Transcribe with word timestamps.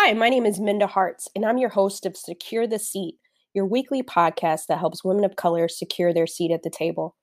Hi, 0.00 0.12
my 0.12 0.28
name 0.28 0.46
is 0.46 0.60
Minda 0.60 0.86
Harts, 0.86 1.28
and 1.34 1.44
I'm 1.44 1.58
your 1.58 1.70
host 1.70 2.06
of 2.06 2.16
Secure 2.16 2.68
the 2.68 2.78
Seat, 2.78 3.16
your 3.52 3.66
weekly 3.66 4.00
podcast 4.00 4.66
that 4.68 4.78
helps 4.78 5.02
women 5.02 5.24
of 5.24 5.34
color 5.34 5.66
secure 5.66 6.14
their 6.14 6.26
seat 6.28 6.52
at 6.52 6.62
the 6.62 6.70
table. 6.70 7.16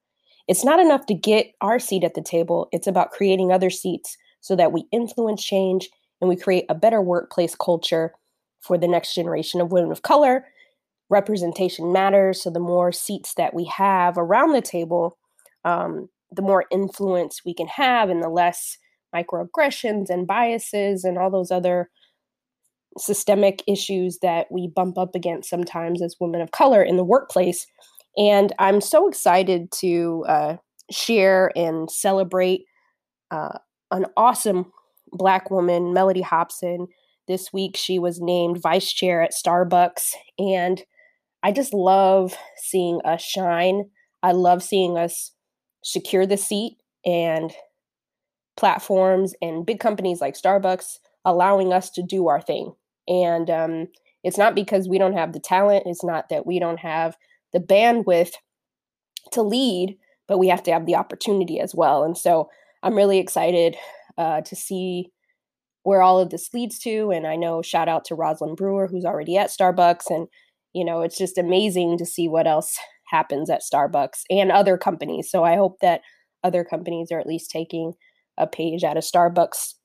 It's 0.49 0.65
not 0.65 0.81
enough 0.81 1.05
to 1.05 1.13
get 1.13 1.53
our 1.61 1.79
seat 1.79 2.03
at 2.03 2.15
the 2.15 2.21
table, 2.21 2.67
it's 2.73 2.85
about 2.85 3.11
creating 3.11 3.49
other 3.49 3.69
seats 3.69 4.17
so 4.41 4.57
that 4.57 4.73
we 4.73 4.83
influence 4.91 5.41
change 5.41 5.89
and 6.19 6.27
we 6.27 6.35
create 6.35 6.65
a 6.67 6.75
better 6.75 7.01
workplace 7.01 7.55
culture 7.55 8.13
for 8.59 8.77
the 8.77 8.89
next 8.89 9.15
generation 9.15 9.61
of 9.61 9.71
women 9.71 9.93
of 9.93 10.01
color. 10.01 10.45
Representation 11.09 11.93
matters, 11.93 12.43
so 12.43 12.49
the 12.49 12.59
more 12.59 12.91
seats 12.91 13.35
that 13.35 13.53
we 13.53 13.63
have 13.63 14.17
around 14.17 14.51
the 14.51 14.61
table, 14.61 15.17
um, 15.63 16.09
the 16.29 16.41
more 16.41 16.65
influence 16.69 17.41
we 17.45 17.53
can 17.53 17.67
have 17.67 18.09
and 18.09 18.21
the 18.21 18.27
less 18.27 18.77
microaggressions 19.15 20.09
and 20.09 20.27
biases 20.27 21.05
and 21.05 21.17
all 21.17 21.31
those 21.31 21.51
other 21.51 21.89
systemic 22.97 23.63
issues 23.67 24.19
that 24.21 24.47
we 24.51 24.67
bump 24.67 24.97
up 24.97 25.15
against 25.15 25.49
sometimes 25.49 26.01
as 26.01 26.15
women 26.19 26.41
of 26.41 26.51
color 26.51 26.81
in 26.81 26.97
the 26.97 27.03
workplace. 27.03 27.67
And 28.17 28.53
I'm 28.59 28.81
so 28.81 29.07
excited 29.07 29.71
to 29.79 30.25
uh, 30.27 30.57
share 30.91 31.51
and 31.55 31.89
celebrate 31.91 32.65
uh, 33.31 33.57
an 33.91 34.05
awesome 34.15 34.71
Black 35.11 35.51
woman, 35.51 35.93
Mellody 35.93 36.23
Hobson. 36.23 36.87
This 37.27 37.51
week, 37.51 37.75
she 37.75 37.99
was 37.99 38.21
named 38.21 38.61
vice 38.61 38.91
chair 38.91 39.21
at 39.21 39.33
Starbucks. 39.33 40.13
And 40.37 40.83
I 41.43 41.51
just 41.51 41.73
love 41.73 42.35
seeing 42.57 43.01
us 43.03 43.21
shine. 43.21 43.89
I 44.23 44.31
love 44.31 44.63
seeing 44.63 44.97
us 44.97 45.31
secure 45.83 46.25
the 46.25 46.37
seat 46.37 46.77
and 47.05 47.53
platforms 48.57 49.35
and 49.41 49.65
big 49.65 49.79
companies 49.79 50.21
like 50.21 50.35
Starbucks 50.35 50.97
allowing 51.25 51.73
us 51.73 51.89
to 51.91 52.03
do 52.03 52.27
our 52.27 52.41
thing. 52.41 52.73
And 53.07 53.49
um, 53.49 53.87
it's 54.23 54.37
not 54.37 54.55
because 54.55 54.89
we 54.89 54.97
don't 54.97 55.17
have 55.17 55.33
the 55.33 55.39
talent, 55.39 55.83
it's 55.85 56.03
not 56.03 56.29
that 56.29 56.45
we 56.45 56.59
don't 56.59 56.79
have 56.79 57.15
the 57.53 57.59
bandwidth 57.59 58.31
to 59.31 59.41
lead, 59.41 59.97
but 60.27 60.37
we 60.37 60.47
have 60.47 60.63
to 60.63 60.71
have 60.71 60.85
the 60.85 60.95
opportunity 60.95 61.59
as 61.59 61.73
well. 61.75 62.03
And 62.03 62.17
so 62.17 62.49
I'm 62.83 62.95
really 62.95 63.19
excited 63.19 63.75
uh, 64.17 64.41
to 64.41 64.55
see 64.55 65.11
where 65.83 66.01
all 66.01 66.19
of 66.19 66.31
this 66.31 66.53
leads 66.53 66.79
to. 66.79 67.11
And 67.11 67.27
I 67.27 67.35
know 67.35 67.61
shout 67.61 67.87
out 67.87 68.05
to 68.05 68.15
Rosalind 68.15 68.57
Brewer, 68.57 68.87
who's 68.87 69.05
already 69.05 69.37
at 69.37 69.51
Starbucks. 69.51 70.09
And, 70.09 70.27
you 70.73 70.83
know, 70.83 71.01
it's 71.01 71.17
just 71.17 71.37
amazing 71.37 71.97
to 71.99 72.05
see 72.05 72.27
what 72.27 72.47
else 72.47 72.75
happens 73.09 73.49
at 73.49 73.61
Starbucks 73.61 74.21
and 74.29 74.51
other 74.51 74.77
companies. 74.77 75.29
So 75.29 75.43
I 75.43 75.55
hope 75.55 75.77
that 75.81 76.01
other 76.43 76.63
companies 76.63 77.11
are 77.11 77.19
at 77.19 77.27
least 77.27 77.51
taking 77.51 77.93
a 78.37 78.47
page 78.47 78.83
out 78.83 78.97
of 78.97 79.03
Starbucks 79.03 79.75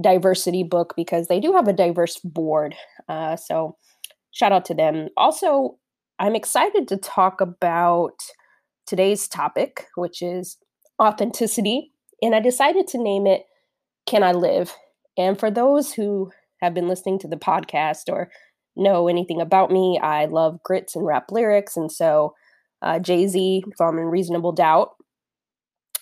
diversity 0.00 0.62
book 0.62 0.94
because 0.96 1.26
they 1.28 1.40
do 1.40 1.52
have 1.52 1.68
a 1.68 1.72
diverse 1.72 2.18
board. 2.22 2.74
Uh, 3.08 3.36
so 3.36 3.76
shout 4.30 4.52
out 4.52 4.64
to 4.66 4.74
them. 4.74 5.08
Also, 5.16 5.76
I'm 6.18 6.34
excited 6.34 6.88
to 6.88 6.96
talk 6.96 7.40
about 7.40 8.14
today's 8.86 9.28
topic, 9.28 9.86
which 9.96 10.22
is 10.22 10.58
authenticity. 11.00 11.92
And 12.22 12.34
I 12.34 12.40
decided 12.40 12.86
to 12.88 13.02
name 13.02 13.26
it 13.26 13.44
Can 14.06 14.22
I 14.22 14.32
Live? 14.32 14.74
And 15.16 15.38
for 15.38 15.50
those 15.50 15.92
who 15.92 16.30
have 16.60 16.74
been 16.74 16.88
listening 16.88 17.18
to 17.20 17.28
the 17.28 17.36
podcast 17.36 18.08
or 18.08 18.30
know 18.76 19.08
anything 19.08 19.40
about 19.40 19.70
me, 19.70 19.98
I 20.02 20.26
love 20.26 20.62
grits 20.62 20.96
and 20.96 21.04
rap 21.04 21.30
lyrics. 21.30 21.76
And 21.76 21.90
so 21.90 22.34
uh, 22.82 22.98
Jay 22.98 23.26
Z 23.26 23.64
from 23.76 23.96
Reasonable 23.96 24.52
Doubt 24.52 24.90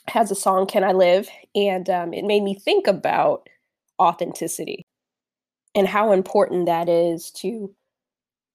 has 0.08 0.31
a 0.31 0.34
song, 0.34 0.66
Can 0.66 0.84
I 0.84 0.92
Live? 0.92 1.28
And 1.55 1.88
um, 1.91 2.14
it 2.14 2.25
made 2.25 2.42
me 2.42 2.55
think 2.55 2.86
about 2.86 3.48
authenticity 4.00 4.83
and 5.75 5.86
how 5.86 6.12
important 6.12 6.66
that 6.66 6.89
is 6.89 7.30
to 7.33 7.75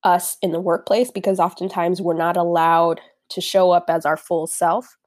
us 0.04 0.38
in 0.42 0.52
the 0.52 0.60
workplace 0.60 1.12
because 1.12 1.40
oftentimes 1.40 2.02
we're 2.02 2.14
not 2.14 2.36
allowed 2.36 3.00
to 3.30 3.42
show 3.42 3.72
up 3.72 3.86
as 3.90 4.06
our 4.06 4.18
full 4.18 4.48
self. 4.48 4.98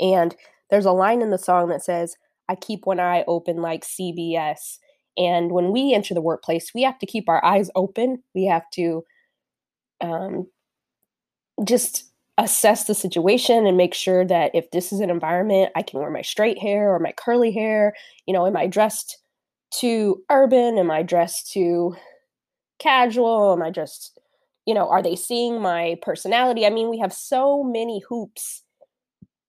And 0.00 0.34
there's 0.70 0.86
a 0.86 0.92
line 0.92 1.22
in 1.22 1.30
the 1.30 1.38
song 1.38 1.68
that 1.68 1.84
says, 1.84 2.16
I 2.48 2.54
keep 2.54 2.86
one 2.86 3.00
eye 3.00 3.24
open 3.26 3.56
like 3.56 3.84
CBS. 3.84 4.78
And 5.16 5.52
when 5.52 5.70
we 5.70 5.92
enter 5.92 6.14
the 6.14 6.20
workplace, 6.20 6.72
we 6.74 6.82
have 6.82 6.98
to 6.98 7.06
keep 7.06 7.28
our 7.28 7.44
eyes 7.44 7.70
open. 7.74 8.22
We 8.34 8.44
have 8.46 8.68
to 8.74 9.04
um, 10.00 10.46
just 11.64 12.04
assess 12.38 12.84
the 12.84 12.94
situation 12.94 13.66
and 13.66 13.76
make 13.76 13.94
sure 13.94 14.24
that 14.24 14.50
if 14.54 14.70
this 14.70 14.92
is 14.92 15.00
an 15.00 15.10
environment, 15.10 15.70
I 15.76 15.82
can 15.82 16.00
wear 16.00 16.10
my 16.10 16.22
straight 16.22 16.58
hair 16.58 16.92
or 16.92 16.98
my 16.98 17.12
curly 17.12 17.52
hair. 17.52 17.94
You 18.26 18.34
know, 18.34 18.46
am 18.46 18.56
I 18.56 18.66
dressed 18.66 19.18
too 19.78 20.22
urban? 20.30 20.78
Am 20.78 20.90
I 20.90 21.02
dressed 21.02 21.52
too 21.52 21.96
casual? 22.78 23.52
Am 23.52 23.62
I 23.62 23.70
just, 23.70 24.18
you 24.66 24.74
know, 24.74 24.88
are 24.88 25.02
they 25.02 25.16
seeing 25.16 25.60
my 25.60 25.96
personality? 26.02 26.66
I 26.66 26.70
mean, 26.70 26.90
we 26.90 26.98
have 26.98 27.12
so 27.12 27.62
many 27.62 28.02
hoops 28.08 28.62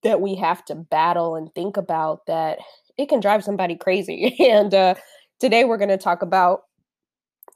that 0.02 0.20
we 0.20 0.36
have 0.36 0.64
to 0.66 0.74
battle 0.74 1.36
and 1.36 1.52
think 1.54 1.76
about 1.76 2.26
that 2.26 2.58
it 2.96 3.08
can 3.08 3.20
drive 3.20 3.44
somebody 3.44 3.76
crazy. 3.76 4.36
and 4.50 4.72
uh, 4.74 4.94
today 5.40 5.64
we're 5.64 5.78
going 5.78 5.88
to 5.90 5.98
talk 5.98 6.22
about 6.22 6.62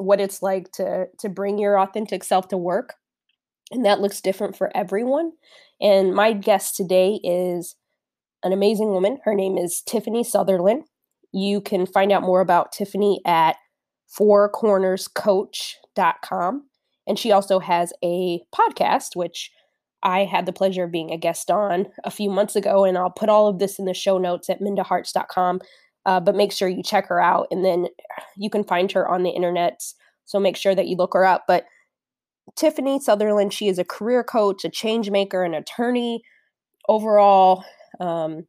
what 0.01 0.21
it's 0.21 0.43
like 0.43 0.73
to 0.73 1.07
to 1.19 1.29
bring 1.29 1.59
your 1.59 1.79
authentic 1.79 2.25
self 2.25 2.49
to 2.49 2.57
work 2.57 2.95
and 3.71 3.85
that 3.85 4.01
looks 4.01 4.21
different 4.23 4.57
for 4.57 4.75
everyone 4.75 5.33
and 5.79 6.15
my 6.15 6.33
guest 6.33 6.75
today 6.75 7.21
is 7.23 7.77
an 8.43 8.53
amazing 8.53 8.89
woman 8.89 9.19
her 9.25 9.35
name 9.35 9.59
is 9.59 9.83
tiffany 9.83 10.25
sutherland 10.25 10.85
you 11.33 11.61
can 11.61 11.87
find 11.87 12.13
out 12.13 12.23
more 12.23 12.41
about 12.41 12.71
Tiffany 12.73 13.21
at 13.27 13.57
fourcornerscoach.com. 14.19 16.67
And 17.07 17.19
she 17.19 17.33
also 17.33 17.59
has 17.59 17.93
a 18.05 18.41
podcast, 18.55 19.17
which 19.17 19.51
I 20.03 20.25
had 20.25 20.47
the 20.47 20.53
pleasure 20.53 20.85
of 20.85 20.93
being 20.93 21.13
a 21.13 21.19
guest 21.19 21.51
on 21.51 21.87
a 22.05 22.11
few 22.11 22.31
months 22.31 22.57
ago. 22.57 22.85
And 22.85 22.97
I'll 22.97 23.11
put 23.11 23.29
all 23.29 23.49
of 23.49 23.59
this 23.59 23.79
in 23.79 23.85
the 23.85 23.95
show 23.95 24.19
notes 24.19 24.51
at 24.51 24.61
mindaharts.com. 24.61 25.61
Uh, 26.07 26.21
but 26.21 26.35
make 26.35 26.53
sure 26.53 26.69
you 26.69 26.83
check 26.83 27.07
her 27.09 27.21
out. 27.21 27.47
And 27.51 27.65
then 27.65 27.89
you 28.37 28.49
can 28.49 28.65
find 28.65 28.91
her 28.93 29.09
on 29.09 29.23
the 29.23 29.31
internet. 29.31 29.83
So 30.25 30.41
make 30.41 30.57
sure 30.57 30.75
that 30.75 30.87
you 30.87 30.97
look 30.97 31.15
her 31.15 31.25
up. 31.25 31.45
But 31.47 31.67
Tiffany 32.57 33.01
Sutherland, 33.01 33.53
she 33.53 33.69
is 33.69 33.79
a 33.79 33.85
career 33.85 34.25
coach, 34.25 34.65
a 34.65 34.71
change 34.71 35.11
maker, 35.11 35.45
an 35.45 35.55
attorney, 35.55 36.23
overall 36.89 37.65
um, 38.01 38.47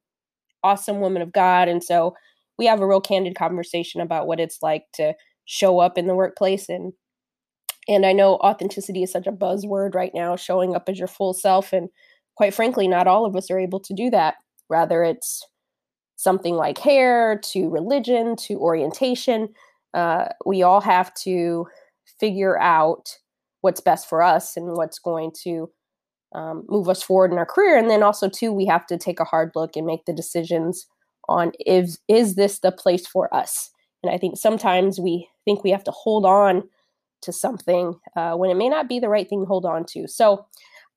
awesome 0.63 0.99
woman 0.99 1.21
of 1.21 1.31
God. 1.31 1.67
And 1.67 1.83
so 1.83 2.15
we 2.61 2.67
have 2.67 2.79
a 2.79 2.85
real 2.85 3.01
candid 3.01 3.33
conversation 3.33 4.01
about 4.01 4.27
what 4.27 4.39
it's 4.39 4.61
like 4.61 4.83
to 4.93 5.15
show 5.45 5.79
up 5.79 5.97
in 5.97 6.05
the 6.05 6.13
workplace 6.13 6.69
and 6.69 6.93
and 7.87 8.05
I 8.05 8.13
know 8.13 8.35
authenticity 8.35 9.01
is 9.01 9.11
such 9.11 9.25
a 9.25 9.31
buzzword 9.31 9.95
right 9.95 10.11
now, 10.13 10.35
showing 10.35 10.75
up 10.75 10.87
as 10.87 10.99
your 10.99 11.07
full 11.07 11.33
self. 11.33 11.73
And 11.73 11.89
quite 12.35 12.53
frankly, 12.53 12.87
not 12.87 13.07
all 13.07 13.25
of 13.25 13.35
us 13.35 13.49
are 13.49 13.57
able 13.57 13.79
to 13.79 13.93
do 13.95 14.11
that. 14.11 14.35
Rather, 14.69 15.03
it's 15.03 15.43
something 16.15 16.53
like 16.53 16.77
hair 16.77 17.39
to 17.45 17.71
religion 17.71 18.35
to 18.35 18.59
orientation. 18.59 19.49
Uh, 19.95 20.25
we 20.45 20.61
all 20.61 20.79
have 20.79 21.11
to 21.23 21.65
figure 22.19 22.59
out 22.59 23.17
what's 23.61 23.81
best 23.81 24.07
for 24.07 24.21
us 24.21 24.55
and 24.55 24.77
what's 24.77 24.99
going 24.99 25.31
to 25.45 25.71
um, 26.35 26.63
move 26.69 26.87
us 26.87 27.01
forward 27.01 27.31
in 27.31 27.39
our 27.39 27.47
career. 27.47 27.79
And 27.79 27.89
then 27.89 28.03
also, 28.03 28.29
too, 28.29 28.53
we 28.53 28.67
have 28.67 28.85
to 28.85 28.97
take 28.99 29.19
a 29.19 29.25
hard 29.25 29.53
look 29.55 29.75
and 29.75 29.87
make 29.87 30.05
the 30.05 30.13
decisions 30.13 30.85
on 31.27 31.51
is 31.65 31.99
is 32.07 32.35
this 32.35 32.59
the 32.59 32.71
place 32.71 33.07
for 33.07 33.33
us? 33.33 33.71
And 34.03 34.13
i 34.13 34.17
think 34.17 34.37
sometimes 34.37 34.99
we 34.99 35.27
think 35.45 35.63
we 35.63 35.71
have 35.71 35.83
to 35.85 35.91
hold 35.91 36.25
on 36.25 36.63
to 37.21 37.31
something 37.31 37.99
uh, 38.15 38.33
when 38.33 38.49
it 38.49 38.57
may 38.57 38.67
not 38.67 38.89
be 38.89 38.99
the 38.99 39.09
right 39.09 39.29
thing 39.29 39.41
to 39.41 39.45
hold 39.45 39.65
on 39.65 39.85
to. 39.85 40.07
So 40.07 40.45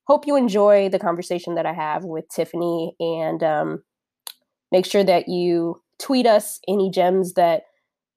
hope 0.07 0.27
you 0.27 0.37
enjoy 0.37 0.89
the 0.89 0.99
conversation 0.99 1.55
that 1.55 1.67
i 1.67 1.73
have 1.73 2.05
with 2.05 2.29
tiffany 2.29 2.95
and 3.01 3.43
um, 3.43 3.83
make 4.71 4.87
sure 4.87 5.05
that 5.05 5.29
you 5.29 5.81
tweet 5.99 6.27
us 6.27 6.61
any 6.69 6.91
gems 6.91 7.35
that 7.35 7.63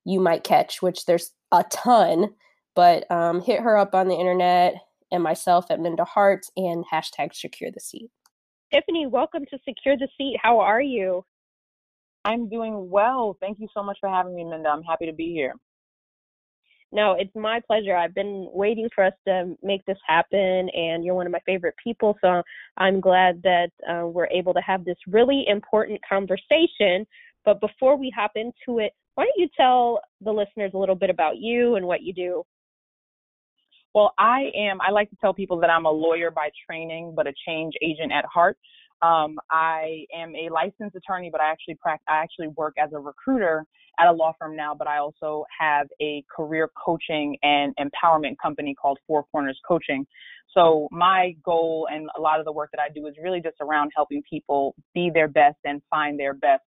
you 0.05 0.19
might 0.19 0.43
catch 0.43 0.81
which 0.81 1.05
there's 1.05 1.31
a 1.51 1.63
ton 1.71 2.33
but 2.75 3.09
um, 3.09 3.41
hit 3.41 3.61
her 3.61 3.77
up 3.77 3.95
on 3.95 4.07
the 4.07 4.15
internet 4.15 4.75
and 5.11 5.23
myself 5.23 5.65
at 5.71 5.79
minda 5.79 6.05
Harts 6.05 6.51
and 6.55 6.85
hashtag 6.91 7.33
secure 7.33 7.71
the 7.71 7.79
seat. 7.79 8.11
Tiffany 8.71 9.07
welcome 9.07 9.45
to 9.49 9.57
secure 9.65 9.97
the 9.97 10.07
seat. 10.17 10.37
How 10.41 10.59
are 10.59 10.81
you 10.81 11.25
I'm 12.25 12.49
doing 12.49 12.89
well. 12.89 13.37
Thank 13.39 13.59
you 13.59 13.67
so 13.73 13.83
much 13.83 13.97
for 13.99 14.09
having 14.09 14.35
me, 14.35 14.43
Minda. 14.43 14.69
I'm 14.69 14.83
happy 14.83 15.05
to 15.05 15.13
be 15.13 15.31
here. 15.31 15.53
No, 16.91 17.15
it's 17.19 17.35
my 17.35 17.59
pleasure. 17.67 17.95
I've 17.95 18.15
been 18.15 18.47
waiting 18.53 18.87
for 18.95 19.03
us 19.03 19.13
to 19.27 19.55
make 19.61 19.85
this 19.85 19.97
happen, 20.07 20.69
and 20.69 21.03
you're 21.03 21.15
one 21.15 21.25
of 21.25 21.33
my 21.33 21.41
favorite 21.45 21.75
people. 21.83 22.17
So 22.21 22.41
I'm 22.77 23.01
glad 23.01 23.41
that 23.43 23.69
uh, 23.89 24.07
we're 24.07 24.27
able 24.27 24.53
to 24.53 24.61
have 24.61 24.85
this 24.85 24.97
really 25.05 25.45
important 25.47 25.99
conversation. 26.07 27.05
But 27.43 27.59
before 27.59 27.97
we 27.97 28.11
hop 28.15 28.31
into 28.35 28.79
it, 28.79 28.93
why 29.15 29.25
don't 29.25 29.33
you 29.37 29.49
tell 29.57 29.99
the 30.21 30.31
listeners 30.31 30.71
a 30.73 30.77
little 30.77 30.95
bit 30.95 31.09
about 31.09 31.37
you 31.37 31.75
and 31.75 31.85
what 31.85 32.03
you 32.03 32.13
do? 32.13 32.43
Well, 33.93 34.13
I 34.17 34.51
am, 34.55 34.79
I 34.79 34.91
like 34.91 35.09
to 35.09 35.15
tell 35.19 35.33
people 35.33 35.59
that 35.61 35.69
I'm 35.69 35.85
a 35.85 35.91
lawyer 35.91 36.29
by 36.29 36.49
training, 36.69 37.13
but 37.15 37.25
a 37.27 37.33
change 37.47 37.73
agent 37.81 38.11
at 38.11 38.25
heart. 38.25 38.57
Um, 39.01 39.37
I 39.51 40.05
am 40.15 40.35
a 40.35 40.49
licensed 40.49 40.95
attorney, 40.95 41.29
but 41.31 41.41
I 41.41 41.49
actually 41.51 41.75
practice, 41.75 42.05
I 42.07 42.17
actually 42.17 42.47
work 42.49 42.75
as 42.77 42.91
a 42.93 42.99
recruiter 42.99 43.63
at 43.99 44.07
a 44.07 44.11
law 44.11 44.33
firm 44.39 44.55
now. 44.55 44.73
But 44.73 44.87
I 44.87 44.97
also 44.97 45.45
have 45.59 45.87
a 46.01 46.23
career 46.35 46.69
coaching 46.83 47.37
and 47.43 47.73
empowerment 47.77 48.35
company 48.41 48.73
called 48.73 48.97
Four 49.07 49.25
Corners 49.31 49.59
Coaching. 49.67 50.05
So 50.53 50.87
my 50.91 51.35
goal 51.43 51.87
and 51.91 52.09
a 52.17 52.21
lot 52.21 52.39
of 52.39 52.45
the 52.45 52.51
work 52.51 52.69
that 52.73 52.81
I 52.81 52.89
do 52.89 53.05
is 53.07 53.13
really 53.21 53.41
just 53.41 53.57
around 53.61 53.91
helping 53.95 54.23
people 54.27 54.73
be 54.93 55.11
their 55.13 55.27
best 55.27 55.57
and 55.65 55.81
find 55.89 56.19
their 56.19 56.33
best 56.33 56.63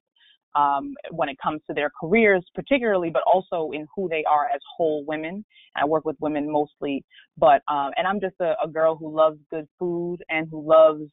um, 0.55 0.93
when 1.11 1.29
it 1.29 1.37
comes 1.41 1.61
to 1.67 1.73
their 1.73 1.91
careers, 1.99 2.43
particularly, 2.55 3.09
but 3.09 3.23
also 3.31 3.71
in 3.71 3.87
who 3.95 4.09
they 4.09 4.23
are 4.29 4.45
as 4.53 4.61
whole 4.77 5.05
women. 5.05 5.45
I 5.75 5.85
work 5.85 6.05
with 6.05 6.17
women 6.19 6.51
mostly, 6.51 7.03
but 7.37 7.61
um, 7.67 7.91
and 7.95 8.07
I'm 8.07 8.19
just 8.19 8.35
a, 8.41 8.53
a 8.63 8.67
girl 8.67 8.95
who 8.95 9.15
loves 9.15 9.39
good 9.49 9.67
food 9.77 10.17
and 10.29 10.47
who 10.49 10.67
loves 10.67 11.03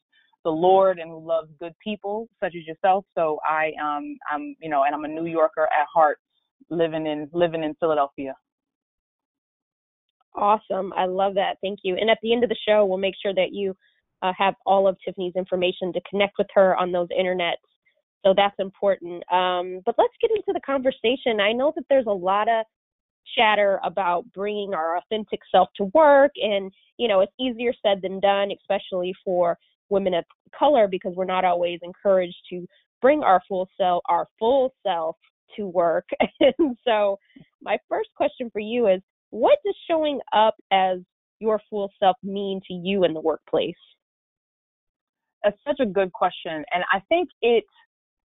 the 0.46 0.50
Lord 0.50 0.98
and 0.98 1.10
who 1.10 1.26
loves 1.26 1.50
good 1.60 1.74
people, 1.82 2.28
such 2.40 2.54
as 2.56 2.66
yourself. 2.66 3.04
So 3.14 3.38
I 3.44 3.72
um 3.82 4.16
I'm 4.32 4.56
you 4.62 4.70
know, 4.70 4.84
and 4.84 4.94
I'm 4.94 5.04
a 5.04 5.08
New 5.08 5.26
Yorker 5.26 5.64
at 5.64 5.86
heart, 5.92 6.18
living 6.70 7.06
in 7.06 7.28
living 7.32 7.62
in 7.62 7.74
Philadelphia. 7.74 8.34
Awesome. 10.34 10.92
I 10.94 11.06
love 11.06 11.34
that. 11.34 11.56
Thank 11.62 11.80
you. 11.82 11.96
And 11.96 12.10
at 12.10 12.18
the 12.22 12.32
end 12.32 12.44
of 12.44 12.50
the 12.50 12.58
show, 12.68 12.84
we'll 12.84 12.98
make 12.98 13.14
sure 13.22 13.34
that 13.34 13.52
you 13.52 13.74
uh, 14.22 14.32
have 14.38 14.54
all 14.66 14.86
of 14.86 14.96
Tiffany's 15.04 15.34
information 15.34 15.92
to 15.92 16.00
connect 16.08 16.34
with 16.38 16.48
her 16.54 16.76
on 16.76 16.92
those 16.92 17.08
internets 17.08 17.54
so 18.26 18.34
that's 18.36 18.56
important. 18.58 19.22
Um, 19.32 19.82
but 19.86 19.94
let's 19.98 20.14
get 20.20 20.32
into 20.32 20.52
the 20.52 20.60
conversation. 20.66 21.40
I 21.40 21.52
know 21.52 21.72
that 21.76 21.84
there's 21.88 22.06
a 22.06 22.12
lot 22.12 22.48
of 22.48 22.64
chatter 23.36 23.78
about 23.84 24.24
bringing 24.34 24.74
our 24.74 24.96
authentic 24.96 25.40
self 25.52 25.68
to 25.76 25.84
work, 25.94 26.32
and 26.36 26.72
you 26.98 27.06
know, 27.06 27.20
it's 27.20 27.32
easier 27.38 27.72
said 27.84 28.02
than 28.02 28.18
done, 28.18 28.50
especially 28.50 29.14
for 29.24 29.56
women 29.88 30.14
of 30.14 30.24
color, 30.56 30.88
because 30.88 31.14
we're 31.14 31.24
not 31.24 31.44
always 31.44 31.80
encouraged 31.82 32.36
to 32.50 32.66
bring 33.00 33.22
our 33.22 33.40
full 33.48 33.68
self, 33.78 34.02
our 34.08 34.26
full 34.38 34.72
self, 34.84 35.16
to 35.56 35.66
work. 35.66 36.08
and 36.40 36.76
so, 36.86 37.18
my 37.62 37.78
first 37.88 38.10
question 38.16 38.50
for 38.52 38.60
you 38.60 38.88
is, 38.88 39.00
what 39.30 39.58
does 39.64 39.76
showing 39.88 40.20
up 40.32 40.54
as 40.72 40.98
your 41.40 41.60
full 41.68 41.90
self 41.98 42.16
mean 42.22 42.60
to 42.68 42.74
you 42.74 43.04
in 43.04 43.14
the 43.14 43.20
workplace? 43.20 43.74
That's 45.44 45.58
such 45.66 45.80
a 45.80 45.86
good 45.86 46.12
question, 46.12 46.64
and 46.72 46.84
I 46.92 47.00
think 47.08 47.28
it's 47.42 47.66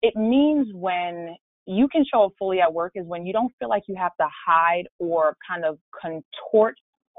it 0.01 0.15
means 0.15 0.67
when 0.73 1.35
you 1.65 1.87
can 1.87 2.03
show 2.11 2.25
up 2.25 2.31
fully 2.39 2.61
at 2.61 2.73
work 2.73 2.93
is 2.95 3.05
when 3.05 3.25
you 3.25 3.33
don't 3.33 3.53
feel 3.59 3.69
like 3.69 3.83
you 3.87 3.95
have 3.95 4.15
to 4.19 4.27
hide 4.47 4.85
or 4.97 5.35
kind 5.47 5.65
of 5.65 5.77
contort 6.01 6.75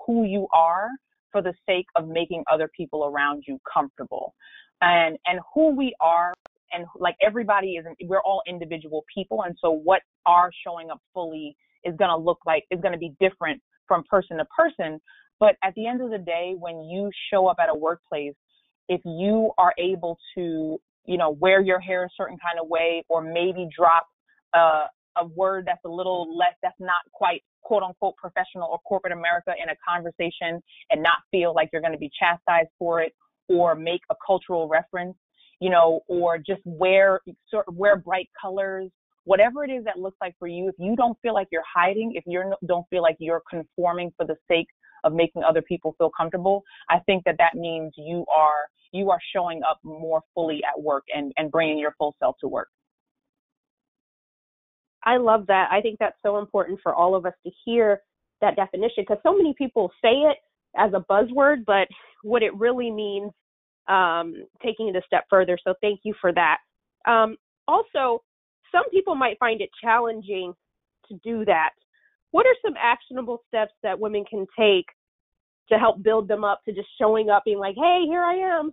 who 0.06 0.24
you 0.24 0.48
are 0.54 0.88
for 1.32 1.42
the 1.42 1.54
sake 1.66 1.86
of 1.96 2.08
making 2.08 2.44
other 2.52 2.68
people 2.76 3.04
around 3.04 3.44
you 3.46 3.58
comfortable. 3.72 4.34
And 4.80 5.18
and 5.26 5.40
who 5.54 5.74
we 5.76 5.94
are 6.00 6.32
and 6.72 6.86
like 6.98 7.16
everybody 7.22 7.72
is 7.72 7.84
we're 8.04 8.22
all 8.22 8.42
individual 8.46 9.04
people 9.12 9.42
and 9.42 9.56
so 9.60 9.70
what 9.70 10.02
our 10.24 10.50
showing 10.64 10.90
up 10.90 11.00
fully 11.12 11.56
is 11.84 11.94
going 11.96 12.10
to 12.10 12.16
look 12.16 12.38
like 12.46 12.64
is 12.70 12.80
going 12.80 12.92
to 12.92 12.98
be 12.98 13.12
different 13.20 13.60
from 13.86 14.04
person 14.08 14.38
to 14.38 14.44
person 14.46 15.00
but 15.40 15.56
at 15.64 15.74
the 15.74 15.86
end 15.86 16.00
of 16.00 16.10
the 16.10 16.18
day 16.18 16.54
when 16.58 16.80
you 16.84 17.10
show 17.30 17.46
up 17.48 17.56
at 17.60 17.68
a 17.68 17.74
workplace 17.74 18.34
if 18.88 19.00
you 19.04 19.50
are 19.58 19.74
able 19.78 20.16
to 20.34 20.78
you 21.06 21.18
know, 21.18 21.30
wear 21.30 21.60
your 21.60 21.80
hair 21.80 22.04
a 22.04 22.08
certain 22.16 22.38
kind 22.38 22.58
of 22.62 22.68
way, 22.68 23.04
or 23.08 23.22
maybe 23.22 23.68
drop 23.76 24.06
uh, 24.54 24.86
a 25.18 25.26
word 25.34 25.64
that's 25.66 25.84
a 25.84 25.88
little 25.88 26.36
less, 26.36 26.54
that's 26.62 26.78
not 26.78 27.02
quite 27.12 27.42
quote 27.62 27.82
unquote 27.82 28.16
professional 28.16 28.68
or 28.70 28.78
corporate 28.80 29.12
America 29.12 29.52
in 29.62 29.68
a 29.70 29.76
conversation 29.86 30.62
and 30.90 31.02
not 31.02 31.18
feel 31.30 31.54
like 31.54 31.68
you're 31.72 31.82
going 31.82 31.92
to 31.92 31.98
be 31.98 32.10
chastised 32.18 32.70
for 32.78 33.00
it, 33.00 33.12
or 33.48 33.74
make 33.74 34.00
a 34.10 34.14
cultural 34.24 34.68
reference, 34.68 35.16
you 35.60 35.70
know, 35.70 36.00
or 36.08 36.38
just 36.38 36.60
wear 36.64 37.20
wear 37.68 37.96
bright 37.96 38.28
colors, 38.40 38.90
whatever 39.24 39.64
it 39.64 39.70
is 39.70 39.84
that 39.84 39.98
looks 39.98 40.16
like 40.20 40.34
for 40.38 40.48
you. 40.48 40.68
If 40.68 40.74
you 40.78 40.96
don't 40.96 41.18
feel 41.20 41.34
like 41.34 41.48
you're 41.50 41.62
hiding, 41.72 42.12
if 42.14 42.24
you 42.26 42.52
don't 42.66 42.86
feel 42.90 43.02
like 43.02 43.16
you're 43.18 43.42
conforming 43.50 44.12
for 44.16 44.26
the 44.26 44.36
sake 44.48 44.68
of 45.04 45.12
making 45.12 45.42
other 45.42 45.62
people 45.62 45.94
feel 45.98 46.10
comfortable, 46.16 46.62
I 46.88 46.98
think 47.06 47.24
that 47.24 47.36
that 47.38 47.54
means 47.54 47.92
you 47.96 48.24
are 48.36 48.68
you 48.92 49.10
are 49.10 49.20
showing 49.34 49.62
up 49.68 49.78
more 49.84 50.20
fully 50.34 50.62
at 50.64 50.80
work 50.80 51.04
and, 51.14 51.32
and 51.36 51.50
bringing 51.50 51.78
your 51.78 51.94
full 51.98 52.16
self 52.18 52.36
to 52.40 52.48
work. 52.48 52.68
I 55.04 55.16
love 55.16 55.46
that. 55.46 55.68
I 55.70 55.80
think 55.80 55.98
that's 55.98 56.18
so 56.22 56.38
important 56.38 56.80
for 56.82 56.94
all 56.94 57.14
of 57.14 57.26
us 57.26 57.32
to 57.44 57.52
hear 57.64 58.00
that 58.40 58.56
definition 58.56 59.04
because 59.04 59.18
so 59.22 59.36
many 59.36 59.54
people 59.56 59.90
say 60.02 60.12
it 60.12 60.36
as 60.76 60.92
a 60.94 61.04
buzzword, 61.10 61.64
but 61.66 61.88
what 62.22 62.42
it 62.42 62.54
really 62.54 62.90
means, 62.90 63.32
um, 63.88 64.44
taking 64.62 64.88
it 64.88 64.96
a 64.96 65.02
step 65.06 65.24
further. 65.28 65.58
So 65.64 65.74
thank 65.80 66.00
you 66.04 66.14
for 66.20 66.32
that. 66.32 66.58
Um, 67.06 67.36
also, 67.66 68.22
some 68.72 68.88
people 68.90 69.14
might 69.14 69.38
find 69.38 69.60
it 69.60 69.70
challenging 69.82 70.52
to 71.08 71.18
do 71.24 71.44
that. 71.46 71.70
What 72.30 72.46
are 72.46 72.54
some 72.64 72.74
actionable 72.80 73.42
steps 73.48 73.72
that 73.82 73.98
women 73.98 74.24
can 74.28 74.46
take 74.58 74.86
to 75.70 75.78
help 75.78 76.02
build 76.02 76.28
them 76.28 76.44
up 76.44 76.60
to 76.64 76.72
just 76.72 76.88
showing 76.98 77.30
up, 77.30 77.44
being 77.44 77.58
like, 77.58 77.74
"Hey, 77.76 78.04
here 78.06 78.22
I 78.22 78.34
am 78.34 78.72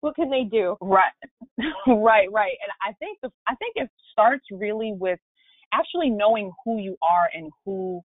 what 0.00 0.16
can 0.16 0.30
they 0.30 0.44
do? 0.44 0.76
Right, 0.80 1.12
right, 1.86 2.30
right. 2.32 2.56
And 2.62 2.72
I 2.82 2.92
think 2.98 3.18
the 3.22 3.30
I 3.48 3.54
think 3.56 3.74
it 3.76 3.90
starts 4.12 4.44
really 4.50 4.94
with 4.98 5.18
actually 5.72 6.10
knowing 6.10 6.52
who 6.64 6.78
you 6.78 6.96
are 7.02 7.28
and 7.32 7.50
who 7.64 8.00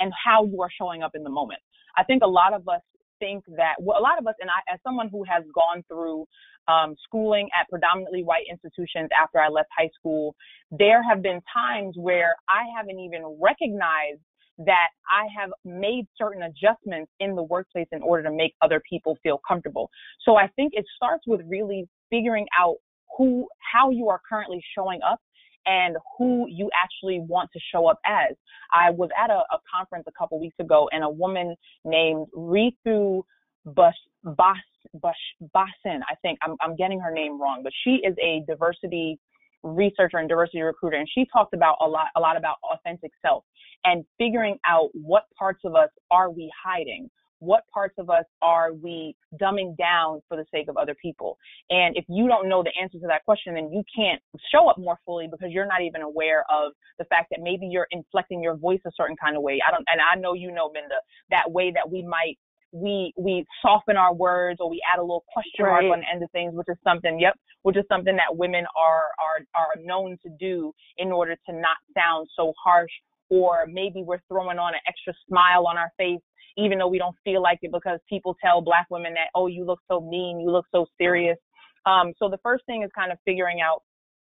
and 0.00 0.12
how 0.24 0.44
you 0.44 0.60
are 0.62 0.70
showing 0.76 1.02
up 1.02 1.12
in 1.14 1.22
the 1.22 1.30
moment. 1.30 1.60
I 1.96 2.04
think 2.04 2.22
a 2.22 2.28
lot 2.28 2.54
of 2.54 2.68
us 2.68 2.80
think 3.20 3.44
that 3.56 3.74
well, 3.78 3.98
a 3.98 4.02
lot 4.02 4.18
of 4.18 4.26
us, 4.26 4.34
and 4.40 4.50
I, 4.50 4.74
as 4.74 4.80
someone 4.82 5.08
who 5.08 5.24
has 5.24 5.44
gone 5.54 5.84
through 5.88 6.26
um, 6.68 6.94
schooling 7.04 7.48
at 7.58 7.68
predominantly 7.68 8.22
white 8.24 8.44
institutions 8.50 9.10
after 9.20 9.38
I 9.38 9.48
left 9.48 9.68
high 9.76 9.90
school, 9.98 10.34
there 10.70 11.02
have 11.02 11.22
been 11.22 11.40
times 11.52 11.94
where 11.96 12.34
I 12.48 12.64
haven't 12.76 12.98
even 12.98 13.38
recognized 13.40 14.20
that 14.58 14.88
I 15.10 15.26
have 15.38 15.50
made 15.64 16.06
certain 16.16 16.42
adjustments 16.42 17.10
in 17.20 17.34
the 17.34 17.42
workplace 17.42 17.88
in 17.90 18.02
order 18.02 18.22
to 18.24 18.32
make 18.34 18.54
other 18.60 18.82
people 18.88 19.16
feel 19.22 19.40
comfortable. 19.46 19.90
So 20.24 20.36
I 20.36 20.48
think 20.56 20.72
it 20.74 20.84
starts 20.96 21.24
with 21.26 21.40
really 21.46 21.88
figuring 22.10 22.46
out 22.58 22.76
who, 23.16 23.48
how 23.72 23.90
you 23.90 24.08
are 24.08 24.20
currently 24.28 24.62
showing 24.76 25.00
up 25.08 25.20
and 25.66 25.96
who 26.18 26.46
you 26.48 26.70
actually 26.74 27.20
want 27.20 27.50
to 27.52 27.60
show 27.72 27.86
up 27.86 27.98
as. 28.04 28.34
I 28.72 28.90
was 28.90 29.10
at 29.22 29.30
a, 29.30 29.42
a 29.54 29.58
conference 29.74 30.04
a 30.08 30.12
couple 30.12 30.40
weeks 30.40 30.56
ago 30.58 30.88
and 30.92 31.04
a 31.04 31.08
woman 31.08 31.54
named 31.84 32.26
Ritu 32.36 33.22
Bas, 33.64 33.94
Bas, 34.24 34.56
Bas, 34.94 35.14
Bhasin, 35.54 36.00
I 36.10 36.14
think 36.22 36.38
I'm, 36.42 36.56
I'm 36.60 36.76
getting 36.76 36.98
her 37.00 37.12
name 37.12 37.40
wrong, 37.40 37.60
but 37.62 37.72
she 37.84 38.00
is 38.04 38.14
a 38.22 38.42
diversity 38.46 39.18
researcher 39.62 40.18
and 40.18 40.28
diversity 40.28 40.60
recruiter 40.60 40.96
and 40.96 41.08
she 41.14 41.24
talked 41.32 41.54
about 41.54 41.76
a 41.80 41.86
lot 41.86 42.06
a 42.16 42.20
lot 42.20 42.36
about 42.36 42.56
authentic 42.74 43.12
self 43.24 43.44
and 43.84 44.04
figuring 44.18 44.58
out 44.66 44.88
what 44.92 45.24
parts 45.38 45.60
of 45.64 45.76
us 45.76 45.88
are 46.10 46.30
we 46.30 46.50
hiding 46.64 47.08
what 47.42 47.64
parts 47.74 47.94
of 47.98 48.08
us 48.08 48.24
are 48.40 48.72
we 48.72 49.16
dumbing 49.40 49.76
down 49.76 50.22
for 50.28 50.36
the 50.36 50.44
sake 50.52 50.68
of 50.68 50.76
other 50.76 50.94
people 51.02 51.36
and 51.70 51.96
if 51.96 52.04
you 52.08 52.28
don't 52.28 52.48
know 52.48 52.62
the 52.62 52.70
answer 52.80 53.00
to 53.00 53.06
that 53.08 53.24
question 53.24 53.54
then 53.54 53.68
you 53.72 53.82
can't 53.94 54.22
show 54.54 54.68
up 54.68 54.78
more 54.78 54.96
fully 55.04 55.26
because 55.28 55.50
you're 55.50 55.66
not 55.66 55.82
even 55.82 56.02
aware 56.02 56.44
of 56.48 56.72
the 56.98 57.04
fact 57.06 57.26
that 57.30 57.40
maybe 57.42 57.66
you're 57.66 57.88
inflecting 57.90 58.40
your 58.40 58.56
voice 58.56 58.80
a 58.86 58.90
certain 58.96 59.16
kind 59.16 59.36
of 59.36 59.42
way 59.42 59.58
i 59.66 59.72
don't 59.72 59.84
and 59.90 60.00
i 60.00 60.14
know 60.18 60.34
you 60.34 60.52
know 60.52 60.70
minda 60.72 60.94
that 61.30 61.50
way 61.50 61.72
that 61.72 61.90
we 61.90 62.00
might 62.02 62.38
we 62.72 63.12
we 63.16 63.44
soften 63.60 63.96
our 63.96 64.14
words 64.14 64.58
or 64.60 64.68
we 64.68 64.82
add 64.92 64.98
a 64.98 65.02
little 65.02 65.24
question 65.32 65.66
mark 65.66 65.84
on 65.84 66.00
the 66.00 66.06
end 66.12 66.22
of 66.22 66.30
things, 66.30 66.54
which 66.54 66.68
is 66.68 66.76
something, 66.82 67.20
yep, 67.20 67.34
which 67.62 67.76
is 67.76 67.84
something 67.88 68.16
that 68.16 68.36
women 68.36 68.64
are 68.76 69.12
are 69.20 69.44
are 69.54 69.82
known 69.82 70.16
to 70.22 70.30
do 70.40 70.72
in 70.96 71.12
order 71.12 71.36
to 71.46 71.52
not 71.52 71.76
sound 71.94 72.28
so 72.34 72.52
harsh. 72.62 72.90
Or 73.32 73.64
maybe 73.66 74.02
we're 74.04 74.20
throwing 74.28 74.58
on 74.58 74.74
an 74.74 74.80
extra 74.86 75.14
smile 75.26 75.66
on 75.66 75.78
our 75.78 75.90
face, 75.96 76.20
even 76.58 76.76
though 76.76 76.88
we 76.88 76.98
don't 76.98 77.16
feel 77.24 77.40
like 77.40 77.58
it, 77.62 77.72
because 77.72 77.98
people 78.06 78.36
tell 78.44 78.60
black 78.60 78.86
women 78.90 79.14
that, 79.14 79.28
oh, 79.34 79.46
you 79.46 79.64
look 79.64 79.80
so 79.90 80.02
mean, 80.02 80.38
you 80.38 80.50
look 80.50 80.66
so 80.70 80.84
serious. 81.00 81.38
Um, 81.86 82.12
so 82.18 82.28
the 82.28 82.36
first 82.42 82.66
thing 82.66 82.82
is 82.82 82.90
kind 82.94 83.10
of 83.10 83.16
figuring 83.24 83.62
out 83.62 83.82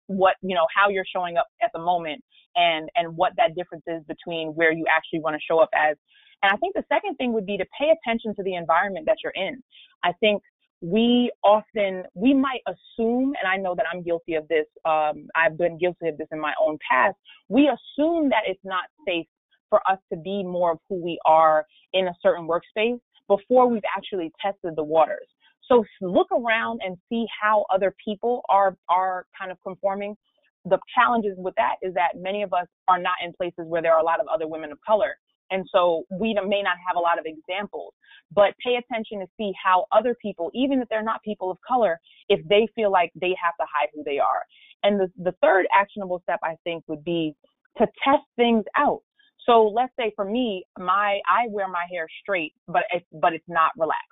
what 0.08 0.36
you 0.42 0.54
know 0.54 0.68
how 0.76 0.90
you're 0.90 1.06
showing 1.12 1.38
up 1.38 1.48
at 1.64 1.72
the 1.74 1.80
moment 1.80 2.22
and 2.56 2.90
and 2.96 3.16
what 3.16 3.32
that 3.38 3.56
difference 3.56 3.86
is 3.88 4.04
between 4.06 4.50
where 4.50 4.72
you 4.72 4.86
actually 4.94 5.22
want 5.22 5.34
to 5.34 5.40
show 5.50 5.60
up 5.60 5.70
as 5.74 5.96
and 6.44 6.52
I 6.52 6.58
think 6.58 6.76
the 6.76 6.84
second 6.92 7.16
thing 7.16 7.32
would 7.32 7.46
be 7.46 7.58
to 7.58 7.66
pay 7.80 7.88
attention 7.90 8.36
to 8.36 8.44
the 8.44 8.56
environment 8.56 9.06
that 9.06 9.16
you're 9.24 9.34
in. 9.34 9.64
I 10.04 10.12
think 10.20 10.44
we 10.84 11.32
often 11.46 12.04
we 12.14 12.34
might 12.34 12.62
assume 12.68 13.34
and 13.40 13.48
i 13.48 13.56
know 13.56 13.74
that 13.74 13.86
i'm 13.92 14.04
guilty 14.04 14.36
of 14.36 14.46
this 14.50 14.66
um, 14.86 15.28
i've 15.36 15.58
been 15.58 15.78
guilty 15.78 16.10
of 16.10 16.18
this 16.18 16.28
in 16.32 16.40
my 16.40 16.54
own 16.62 16.78
past 16.90 17.16
we 17.48 17.70
assume 17.70 18.30
that 18.30 18.44
it's 18.46 18.60
not 18.66 18.84
safe 19.08 19.26
for 19.74 19.80
us 19.90 19.98
to 20.12 20.20
be 20.20 20.44
more 20.44 20.74
of 20.74 20.78
who 20.88 21.04
we 21.04 21.18
are 21.26 21.66
in 21.94 22.08
a 22.08 22.14
certain 22.22 22.48
workspace 22.48 23.00
before 23.28 23.68
we've 23.68 23.82
actually 23.98 24.32
tested 24.40 24.76
the 24.76 24.84
waters. 24.84 25.28
So 25.68 25.84
look 26.00 26.28
around 26.32 26.82
and 26.86 26.96
see 27.10 27.26
how 27.42 27.66
other 27.74 27.96
people 28.06 28.42
are 28.50 28.78
are 28.88 29.26
kind 29.40 29.52
of 29.52 29.58
conforming. 29.64 30.16
The 30.66 30.78
challenges 30.94 31.34
with 31.38 31.56
that 31.56 31.76
is 31.82 31.94
that 31.96 32.10
many 32.16 32.44
of 32.44 32.54
us 32.54 32.68
are 32.88 33.00
not 33.00 33.16
in 33.26 33.34
places 33.34 33.66
where 33.66 33.82
there 33.82 33.94
are 33.94 34.00
a 34.00 34.04
lot 34.04 34.20
of 34.20 34.28
other 34.28 34.48
women 34.48 34.72
of 34.72 34.78
color 34.86 35.16
And 35.54 35.68
so 35.72 36.04
we 36.10 36.34
may 36.34 36.64
not 36.64 36.78
have 36.86 36.98
a 36.98 37.00
lot 37.00 37.20
of 37.20 37.26
examples, 37.26 37.94
but 38.34 38.56
pay 38.66 38.76
attention 38.76 39.20
to 39.20 39.28
see 39.38 39.52
how 39.64 39.86
other 39.92 40.16
people, 40.20 40.50
even 40.56 40.82
if 40.82 40.90
they're 40.90 41.04
not 41.04 41.22
people 41.24 41.52
of 41.52 41.60
color, 41.66 42.00
if 42.28 42.46
they 42.48 42.68
feel 42.76 42.92
like 42.92 43.12
they 43.14 43.36
have 43.42 43.56
to 43.60 43.66
hide 43.72 43.90
who 43.94 44.04
they 44.04 44.18
are. 44.18 44.44
And 44.82 45.00
the, 45.00 45.12
the 45.22 45.36
third 45.44 45.68
actionable 45.72 46.20
step 46.24 46.40
I 46.44 46.56
think 46.64 46.84
would 46.88 47.04
be 47.04 47.36
to 47.78 47.86
test 48.04 48.26
things 48.36 48.66
out. 48.76 49.02
So 49.46 49.72
let's 49.76 49.94
say 50.00 50.12
for 50.16 50.26
me, 50.26 50.64
my 50.80 51.20
I 51.30 51.48
wear 51.50 51.68
my 51.68 51.86
hair 51.92 52.08
straight, 52.22 52.54
but 52.68 52.84
it's 52.92 53.06
but 53.12 53.34
it's 53.34 53.46
not 53.48 53.72
relaxed. 53.78 54.08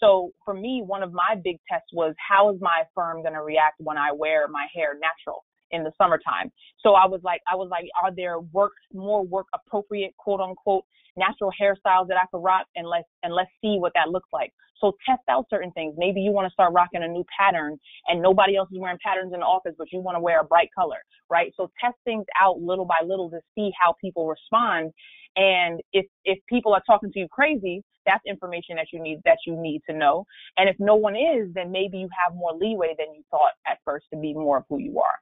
So 0.00 0.30
for 0.44 0.54
me, 0.54 0.82
one 0.86 1.02
of 1.02 1.12
my 1.12 1.34
big 1.42 1.58
tests 1.70 1.88
was 1.92 2.14
how 2.16 2.54
is 2.54 2.60
my 2.60 2.84
firm 2.94 3.22
going 3.22 3.34
to 3.34 3.42
react 3.42 3.76
when 3.78 3.98
I 3.98 4.12
wear 4.12 4.46
my 4.48 4.66
hair 4.74 4.94
natural 4.94 5.44
in 5.70 5.84
the 5.84 5.92
summertime? 5.98 6.50
So 6.80 6.94
I 6.94 7.06
was 7.06 7.20
like, 7.22 7.40
I 7.50 7.56
was 7.56 7.68
like, 7.70 7.84
are 8.02 8.14
there 8.14 8.40
work 8.40 8.72
more 8.92 9.24
work 9.24 9.46
appropriate, 9.54 10.16
quote 10.16 10.40
unquote, 10.40 10.84
natural 11.16 11.50
hairstyles 11.60 12.08
that 12.08 12.16
I 12.16 12.26
could 12.30 12.42
rock, 12.42 12.66
and 12.76 12.86
let's 12.86 13.08
and 13.22 13.34
let's 13.34 13.50
see 13.60 13.76
what 13.78 13.92
that 13.94 14.08
looks 14.10 14.28
like. 14.32 14.52
So 14.80 14.92
test 15.04 15.22
out 15.28 15.46
certain 15.50 15.72
things. 15.72 15.94
Maybe 15.98 16.20
you 16.20 16.30
want 16.30 16.46
to 16.46 16.52
start 16.52 16.72
rocking 16.72 17.02
a 17.02 17.08
new 17.08 17.24
pattern, 17.36 17.78
and 18.06 18.22
nobody 18.22 18.56
else 18.56 18.68
is 18.72 18.78
wearing 18.78 18.98
patterns 19.04 19.32
in 19.34 19.40
the 19.40 19.46
office, 19.46 19.74
but 19.76 19.88
you 19.92 20.00
want 20.00 20.16
to 20.16 20.20
wear 20.20 20.40
a 20.40 20.44
bright 20.44 20.68
color, 20.74 20.98
right? 21.28 21.52
So 21.56 21.70
test 21.80 21.96
things 22.04 22.24
out 22.40 22.60
little 22.60 22.84
by 22.84 23.04
little 23.04 23.28
to 23.30 23.40
see 23.54 23.70
how 23.80 23.94
people 24.00 24.26
respond. 24.26 24.92
And 25.36 25.80
if 25.92 26.06
if 26.24 26.38
people 26.48 26.72
are 26.72 26.82
talking 26.86 27.12
to 27.12 27.18
you 27.18 27.28
crazy, 27.28 27.82
that's 28.06 28.22
information 28.26 28.76
that 28.76 28.86
you 28.92 29.00
need 29.02 29.20
that 29.24 29.38
you 29.46 29.60
need 29.60 29.82
to 29.88 29.96
know. 29.96 30.24
And 30.56 30.68
if 30.68 30.76
no 30.78 30.94
one 30.94 31.16
is, 31.16 31.52
then 31.54 31.70
maybe 31.70 31.98
you 31.98 32.08
have 32.24 32.34
more 32.34 32.52
leeway 32.54 32.94
than 32.98 33.14
you 33.14 33.22
thought 33.30 33.52
at 33.66 33.78
first 33.84 34.06
to 34.12 34.18
be 34.18 34.32
more 34.32 34.58
of 34.58 34.64
who 34.68 34.78
you 34.78 34.98
are. 34.98 35.18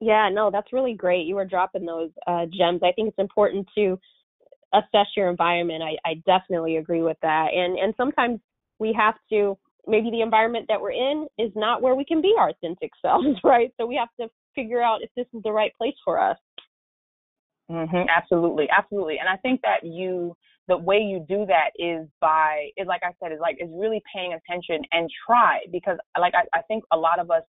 Yeah, 0.00 0.28
no, 0.32 0.50
that's 0.50 0.72
really 0.72 0.94
great. 0.94 1.26
You 1.26 1.36
were 1.36 1.44
dropping 1.44 1.86
those 1.86 2.10
uh, 2.26 2.46
gems. 2.52 2.80
I 2.82 2.92
think 2.92 3.08
it's 3.08 3.18
important 3.18 3.66
to 3.76 3.98
assess 4.74 5.06
your 5.16 5.30
environment. 5.30 5.82
I, 5.82 5.96
I 6.08 6.14
definitely 6.26 6.76
agree 6.76 7.02
with 7.02 7.16
that. 7.22 7.48
And 7.54 7.78
and 7.78 7.94
sometimes 7.96 8.40
we 8.78 8.92
have 8.98 9.14
to 9.30 9.56
maybe 9.86 10.10
the 10.10 10.22
environment 10.22 10.66
that 10.68 10.80
we're 10.80 10.92
in 10.92 11.26
is 11.38 11.52
not 11.54 11.82
where 11.82 11.94
we 11.94 12.04
can 12.04 12.20
be 12.20 12.34
our 12.38 12.50
authentic 12.50 12.90
selves, 13.02 13.38
right? 13.44 13.72
So 13.78 13.86
we 13.86 13.96
have 13.96 14.08
to 14.20 14.28
figure 14.54 14.82
out 14.82 15.02
if 15.02 15.10
this 15.16 15.26
is 15.34 15.42
the 15.42 15.52
right 15.52 15.72
place 15.76 15.94
for 16.04 16.20
us. 16.20 16.36
Mm-hmm, 17.70 18.08
absolutely, 18.14 18.66
absolutely. 18.76 19.18
And 19.18 19.28
I 19.28 19.36
think 19.36 19.62
that 19.62 19.86
you 19.86 20.36
the 20.66 20.76
way 20.76 20.96
you 20.96 21.24
do 21.28 21.44
that 21.46 21.70
is 21.76 22.08
by 22.20 22.68
is 22.76 22.86
like 22.86 23.02
I 23.04 23.12
said 23.22 23.32
is 23.32 23.38
like 23.40 23.58
is 23.60 23.68
really 23.72 24.02
paying 24.14 24.32
attention 24.32 24.82
and 24.92 25.10
try 25.26 25.60
because 25.70 25.98
like 26.18 26.34
I, 26.34 26.58
I 26.58 26.62
think 26.62 26.84
a 26.92 26.96
lot 26.96 27.18
of 27.18 27.30
us 27.30 27.42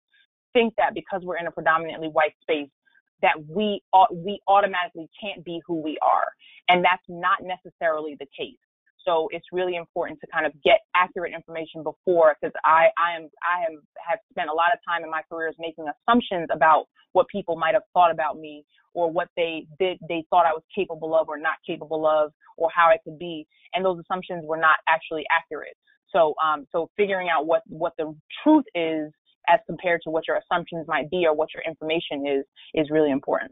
think 0.53 0.75
that 0.77 0.93
because 0.93 1.21
we're 1.23 1.37
in 1.37 1.47
a 1.47 1.51
predominantly 1.51 2.07
white 2.09 2.35
space 2.41 2.69
that 3.21 3.35
we 3.47 3.81
we 4.11 4.39
automatically 4.47 5.09
can't 5.19 5.43
be 5.45 5.61
who 5.65 5.81
we 5.81 5.97
are. 6.01 6.27
And 6.69 6.83
that's 6.83 7.03
not 7.09 7.39
necessarily 7.41 8.15
the 8.19 8.27
case. 8.37 8.57
So 9.05 9.27
it's 9.31 9.45
really 9.51 9.75
important 9.75 10.19
to 10.21 10.27
kind 10.31 10.45
of 10.45 10.53
get 10.63 10.79
accurate 10.95 11.33
information 11.33 11.83
before 11.83 12.35
because 12.39 12.53
I, 12.65 12.87
I 12.97 13.17
am 13.17 13.29
I 13.43 13.65
am 13.67 13.81
have 14.07 14.19
spent 14.31 14.49
a 14.49 14.53
lot 14.53 14.71
of 14.73 14.79
time 14.87 15.03
in 15.03 15.09
my 15.11 15.21
careers 15.29 15.55
making 15.59 15.85
assumptions 15.87 16.47
about 16.53 16.85
what 17.13 17.27
people 17.27 17.55
might 17.57 17.73
have 17.73 17.83
thought 17.93 18.11
about 18.11 18.37
me 18.37 18.65
or 18.93 19.11
what 19.11 19.27
they 19.35 19.67
did 19.79 19.97
they 20.07 20.23
thought 20.29 20.45
I 20.45 20.53
was 20.53 20.63
capable 20.75 21.15
of 21.15 21.27
or 21.29 21.37
not 21.37 21.55
capable 21.67 22.07
of 22.07 22.31
or 22.57 22.69
how 22.73 22.87
I 22.87 22.97
could 23.03 23.19
be. 23.19 23.47
And 23.73 23.83
those 23.85 23.99
assumptions 23.99 24.43
were 24.45 24.57
not 24.57 24.77
actually 24.87 25.25
accurate. 25.31 25.75
So 26.11 26.33
um 26.43 26.65
so 26.71 26.89
figuring 26.97 27.29
out 27.29 27.45
what 27.45 27.63
what 27.67 27.93
the 27.97 28.15
truth 28.43 28.65
is 28.75 29.11
as 29.47 29.59
compared 29.65 30.01
to 30.03 30.09
what 30.09 30.27
your 30.27 30.37
assumptions 30.37 30.87
might 30.87 31.09
be 31.09 31.25
or 31.25 31.35
what 31.35 31.49
your 31.53 31.63
information 31.67 32.25
is 32.27 32.45
is 32.73 32.89
really 32.89 33.11
important. 33.11 33.51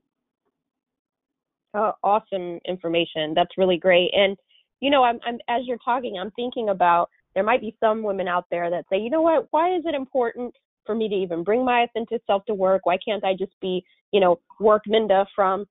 Oh, 1.73 1.93
awesome 2.03 2.59
information. 2.67 3.33
That's 3.33 3.57
really 3.57 3.77
great. 3.77 4.11
And 4.13 4.37
you 4.81 4.89
know, 4.89 5.03
I'm, 5.03 5.19
I'm 5.25 5.35
as 5.47 5.61
you're 5.65 5.77
talking, 5.83 6.17
I'm 6.19 6.31
thinking 6.31 6.69
about 6.69 7.09
there 7.33 7.43
might 7.43 7.61
be 7.61 7.75
some 7.79 8.03
women 8.03 8.27
out 8.27 8.45
there 8.51 8.69
that 8.69 8.85
say, 8.91 8.97
you 8.97 9.09
know 9.09 9.21
what, 9.21 9.47
why 9.51 9.75
is 9.75 9.83
it 9.85 9.95
important 9.95 10.53
for 10.85 10.95
me 10.95 11.07
to 11.07 11.15
even 11.15 11.43
bring 11.43 11.63
my 11.63 11.83
authentic 11.83 12.21
self 12.27 12.43
to 12.45 12.53
work? 12.53 12.85
Why 12.85 12.97
can't 12.97 13.23
I 13.23 13.33
just 13.37 13.53
be, 13.61 13.83
you 14.11 14.19
know, 14.19 14.39
work 14.59 14.83
Minda 14.87 15.25
from 15.35 15.65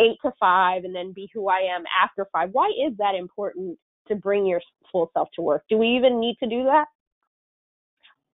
eight 0.00 0.16
to 0.22 0.32
five 0.40 0.84
and 0.84 0.94
then 0.94 1.12
be 1.12 1.30
who 1.32 1.48
I 1.48 1.60
am 1.74 1.84
after 2.02 2.26
five? 2.32 2.48
Why 2.52 2.70
is 2.86 2.96
that 2.98 3.14
important 3.14 3.78
to 4.08 4.14
bring 4.14 4.46
your 4.46 4.60
full 4.90 5.10
self 5.12 5.28
to 5.36 5.42
work? 5.42 5.64
Do 5.68 5.78
we 5.78 5.88
even 5.88 6.18
need 6.18 6.36
to 6.42 6.48
do 6.48 6.64
that? 6.64 6.86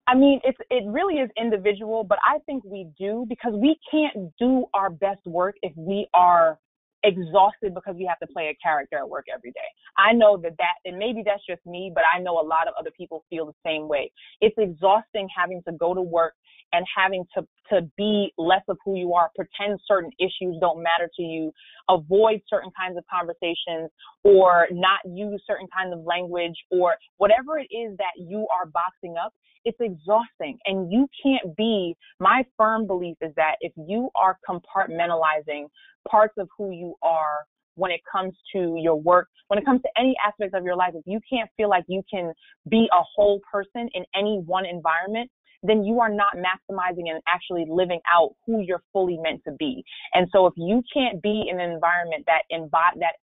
I 0.06 0.14
mean, 0.16 0.40
it's 0.44 0.58
it 0.70 0.84
really 0.86 1.20
is 1.20 1.30
individual, 1.40 2.04
but 2.04 2.18
I 2.26 2.38
think 2.46 2.64
we 2.64 2.88
do 2.98 3.24
because 3.28 3.54
we 3.54 3.76
can't 3.90 4.32
do 4.38 4.66
our 4.74 4.90
best 4.90 5.24
work 5.26 5.56
if 5.62 5.72
we 5.76 6.08
are 6.12 6.58
exhausted 7.04 7.74
because 7.74 7.96
we 7.96 8.06
have 8.06 8.18
to 8.20 8.32
play 8.32 8.48
a 8.48 8.56
character 8.62 8.96
at 8.96 9.08
work 9.08 9.26
every 9.32 9.50
day. 9.52 9.60
I 9.98 10.12
know 10.12 10.36
that 10.38 10.52
that, 10.58 10.74
and 10.84 10.98
maybe 10.98 11.22
that's 11.24 11.44
just 11.48 11.64
me, 11.66 11.90
but 11.94 12.04
I 12.14 12.20
know 12.20 12.40
a 12.40 12.46
lot 12.46 12.68
of 12.68 12.74
other 12.78 12.90
people 12.96 13.24
feel 13.28 13.46
the 13.46 13.54
same 13.64 13.88
way. 13.88 14.10
It's 14.40 14.56
exhausting 14.58 15.28
having 15.36 15.62
to 15.66 15.72
go 15.72 15.94
to 15.94 16.02
work 16.02 16.34
and 16.72 16.86
having 16.96 17.24
to, 17.36 17.46
to 17.70 17.82
be 17.98 18.32
less 18.38 18.62
of 18.68 18.78
who 18.84 18.96
you 18.96 19.12
are, 19.14 19.30
pretend 19.36 19.78
certain 19.86 20.10
issues 20.18 20.56
don't 20.60 20.82
matter 20.82 21.10
to 21.16 21.22
you, 21.22 21.52
avoid 21.90 22.40
certain 22.48 22.70
kinds 22.78 22.96
of 22.96 23.04
conversations, 23.12 23.90
or 24.24 24.68
not 24.70 25.00
use 25.04 25.42
certain 25.46 25.66
kinds 25.76 25.92
of 25.92 26.00
language, 26.04 26.54
or 26.70 26.94
whatever 27.18 27.58
it 27.58 27.68
is 27.74 27.96
that 27.98 28.14
you 28.16 28.46
are 28.56 28.66
boxing 28.66 29.16
up 29.22 29.32
it's 29.64 29.78
exhausting 29.80 30.58
and 30.64 30.92
you 30.92 31.08
can't 31.22 31.56
be 31.56 31.96
my 32.20 32.44
firm 32.56 32.86
belief 32.86 33.16
is 33.20 33.32
that 33.36 33.56
if 33.60 33.72
you 33.76 34.10
are 34.14 34.38
compartmentalizing 34.48 35.66
parts 36.08 36.34
of 36.38 36.48
who 36.56 36.70
you 36.70 36.94
are 37.02 37.38
when 37.74 37.90
it 37.90 38.00
comes 38.10 38.34
to 38.52 38.76
your 38.78 38.96
work, 38.96 39.28
when 39.48 39.58
it 39.58 39.64
comes 39.64 39.80
to 39.82 39.88
any 39.98 40.14
aspect 40.26 40.54
of 40.54 40.64
your 40.64 40.76
life, 40.76 40.92
if 40.94 41.04
you 41.06 41.20
can't 41.30 41.48
feel 41.56 41.68
like 41.68 41.84
you 41.88 42.02
can 42.12 42.32
be 42.68 42.88
a 42.92 43.02
whole 43.14 43.40
person 43.50 43.88
in 43.94 44.04
any 44.14 44.42
one 44.44 44.66
environment, 44.66 45.30
then 45.62 45.84
you 45.84 46.00
are 46.00 46.10
not 46.10 46.34
maximizing 46.36 47.08
and 47.08 47.22
actually 47.28 47.64
living 47.68 48.00
out 48.10 48.34
who 48.46 48.60
you're 48.60 48.82
fully 48.92 49.16
meant 49.22 49.40
to 49.46 49.52
be. 49.58 49.84
And 50.12 50.28
so 50.32 50.46
if 50.46 50.54
you 50.56 50.82
can't 50.92 51.22
be 51.22 51.44
in 51.48 51.60
an 51.60 51.70
environment 51.70 52.24
that 52.26 52.42
embody 52.50 53.00
that 53.00 53.14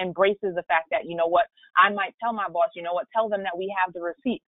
embraces 0.00 0.54
the 0.54 0.62
fact 0.68 0.88
that, 0.90 1.06
you 1.06 1.16
know 1.16 1.26
what, 1.26 1.46
I 1.76 1.92
might 1.92 2.14
tell 2.22 2.32
my 2.32 2.48
boss, 2.48 2.68
you 2.74 2.82
know 2.82 2.94
what, 2.94 3.06
tell 3.14 3.28
them 3.28 3.42
that 3.42 3.58
we 3.58 3.74
have 3.84 3.92
the 3.92 4.00
receipt 4.00 4.42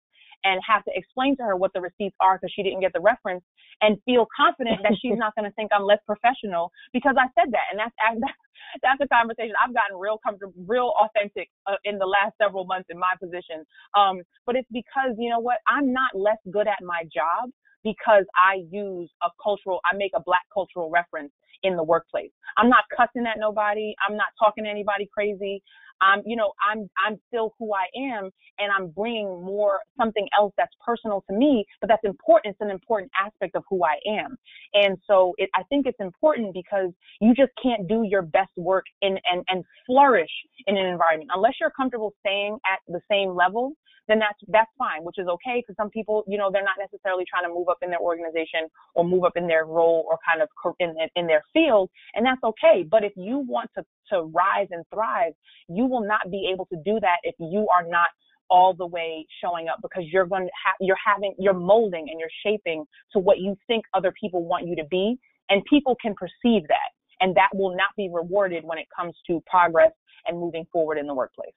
and 0.45 0.61
have 0.67 0.85
to 0.85 0.93
explain 0.95 1.37
to 1.39 1.43
her 1.45 1.57
what 1.57 1.73
the 1.75 1.81
receipts 1.81 2.17
are 2.21 2.39
because 2.39 2.53
she 2.55 2.63
didn't 2.63 2.81
get 2.81 2.93
the 2.93 3.01
reference 3.01 3.45
and 3.83 3.99
feel 4.05 4.27
confident 4.37 4.79
that 4.83 4.95
she's 5.01 5.17
not 5.19 5.35
going 5.37 5.49
to 5.49 5.55
think 5.55 5.71
I'm 5.75 5.85
less 5.85 6.01
professional 6.07 6.73
because 6.93 7.17
I 7.19 7.27
said 7.39 7.53
that. 7.53 7.67
And 7.73 7.81
that's, 8.23 8.39
that's 8.83 9.01
a 9.03 9.09
conversation 9.09 9.55
I've 9.63 9.75
gotten 9.75 9.99
real 9.99 10.19
comfortable, 10.25 10.55
real 10.67 10.93
authentic 11.01 11.49
uh, 11.67 11.77
in 11.85 11.99
the 11.99 12.07
last 12.07 12.35
several 12.41 12.65
months 12.67 12.89
in 12.91 12.99
my 12.99 13.15
position. 13.21 13.65
Um, 13.97 14.23
but 14.47 14.57
it's 14.57 14.69
because, 14.73 15.17
you 15.19 15.31
know 15.31 15.41
what, 15.41 15.59
I'm 15.69 15.93
not 15.93 16.13
less 16.15 16.39
good 16.51 16.69
at 16.69 16.83
my 16.83 17.05
job 17.13 17.51
because 17.85 18.25
I 18.37 18.65
use 18.71 19.11
a 19.23 19.29
cultural, 19.43 19.81
I 19.91 19.97
make 19.97 20.13
a 20.17 20.21
black 20.21 20.43
cultural 20.53 20.91
reference 20.91 21.33
in 21.63 21.77
the 21.77 21.83
workplace. 21.85 22.31
I'm 22.57 22.69
not 22.69 22.85
cussing 22.97 23.27
at 23.27 23.39
nobody. 23.39 23.95
I'm 24.09 24.17
not 24.17 24.29
talking 24.43 24.65
to 24.65 24.71
anybody 24.71 25.09
crazy. 25.13 25.63
I'm, 26.03 26.23
you 26.27 26.37
know, 26.37 26.53
I'm, 26.71 26.89
I'm 27.07 27.19
still 27.29 27.55
who 27.59 27.73
I 27.75 27.87
am 28.15 28.31
and 28.59 28.73
I'm 28.77 28.89
bringing 28.91 29.29
more 29.45 29.81
something 29.99 30.29
else 30.39 30.53
that's 30.59 30.73
personal 30.85 31.25
to 31.31 31.37
me, 31.37 31.65
but 31.81 31.89
that's 31.89 32.05
important. 32.05 32.55
It's 32.55 32.61
an 32.63 32.71
important 32.71 33.11
aspect 33.21 33.57
of 33.57 33.65
who 33.71 33.85
I 33.85 33.97
am. 34.09 34.37
And 34.75 34.99
so 35.07 35.35
it, 35.39 35.51
I 35.55 35.63
think 35.69 35.87
it's 35.87 36.01
important 36.01 36.55
because 36.55 36.91
you 37.21 37.35
just 37.35 37.53
can't 37.63 37.89
do 37.89 38.05
your 38.09 38.23
best 38.23 38.51
work 38.57 38.85
in, 39.03 39.19
and, 39.31 39.45
and 39.49 39.65
flourish 39.87 40.31
in 40.67 40.77
an 40.77 40.87
environment 40.87 41.31
unless 41.35 41.55
you're 41.61 41.73
comfortable 41.73 42.15
staying 42.21 42.59
at 42.71 42.81
the 42.89 43.01
same 43.11 43.35
level 43.35 43.73
then 44.09 44.19
that's 44.19 44.39
that's 44.49 44.71
fine, 44.79 45.05
which 45.05 45.19
is 45.19 45.29
okay 45.29 45.63
because 45.63 45.77
some 45.77 45.91
people, 45.91 46.25
you 46.27 46.39
know, 46.39 46.51
they're 46.53 46.65
not 46.65 46.79
necessarily 46.79 47.25
trying 47.29 47.45
to 47.45 47.55
move 47.55 47.69
up 47.69 47.79
in 47.83 47.91
their 47.91 48.01
organization 48.01 48.69
or 48.95 49.05
move 49.05 49.25
up 49.25 49.37
in 49.37 49.47
their 49.47 49.65
role 49.67 50.07
or 50.09 50.19
kind 50.27 50.43
of 50.43 50.49
in 50.81 50.95
in 51.17 51.27
their 51.27 51.43
field, 51.53 51.91
and 52.15 52.25
that's 52.25 52.43
okay. 52.45 52.85
But 52.89 53.05
if 53.05 53.13
you 53.17 53.39
want 53.39 53.71
to 53.77 53.85
to 54.13 54.23
rise 54.35 54.69
and 54.71 54.85
thrive, 54.93 55.33
you 55.69 55.87
will 55.87 56.07
not 56.07 56.31
be 56.31 56.51
able 56.53 56.67
to 56.67 56.77
do 56.85 57.01
that 57.01 57.19
if 57.25 57.35
you 57.39 57.67
are 57.77 57.89
not 57.89 58.09
all 58.51 58.75
the 58.75 58.87
way 58.87 59.27
showing 59.43 59.69
up 59.69 59.79
because 59.83 60.05
you're 60.13 60.27
going 60.27 60.45
to 60.45 60.53
have 60.65 60.77
you're 60.81 60.97
having 61.05 61.35
you're 61.39 61.55
molding 61.55 62.07
and 62.11 62.21
you're 62.21 62.29
shaping 62.45 62.85
to 63.13 63.19
what 63.19 63.39
you 63.39 63.57
think 63.67 63.85
other 63.95 64.13
people 64.21 64.45
want 64.47 64.67
you 64.67 64.77
to 64.77 64.85
be 64.85 65.19
and 65.51 65.63
people 65.69 65.97
can 66.01 66.15
perceive 66.15 66.63
that 66.69 66.91
and 67.21 67.35
that 67.37 67.49
will 67.55 67.71
not 67.77 67.91
be 67.97 68.09
rewarded 68.13 68.65
when 68.65 68.79
it 68.79 68.87
comes 68.97 69.15
to 69.27 69.43
progress 69.47 69.91
and 70.27 70.39
moving 70.39 70.65
forward 70.73 70.99
in 70.99 71.07
the 71.09 71.15
workplace 71.15 71.55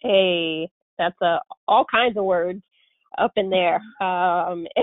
hey, 0.00 0.68
that's 0.98 1.20
a 1.22 1.38
all 1.68 1.84
kinds 1.90 2.16
of 2.16 2.24
words 2.24 2.62
up 3.18 3.32
in 3.36 3.50
there. 3.50 3.80
Um, 4.00 4.66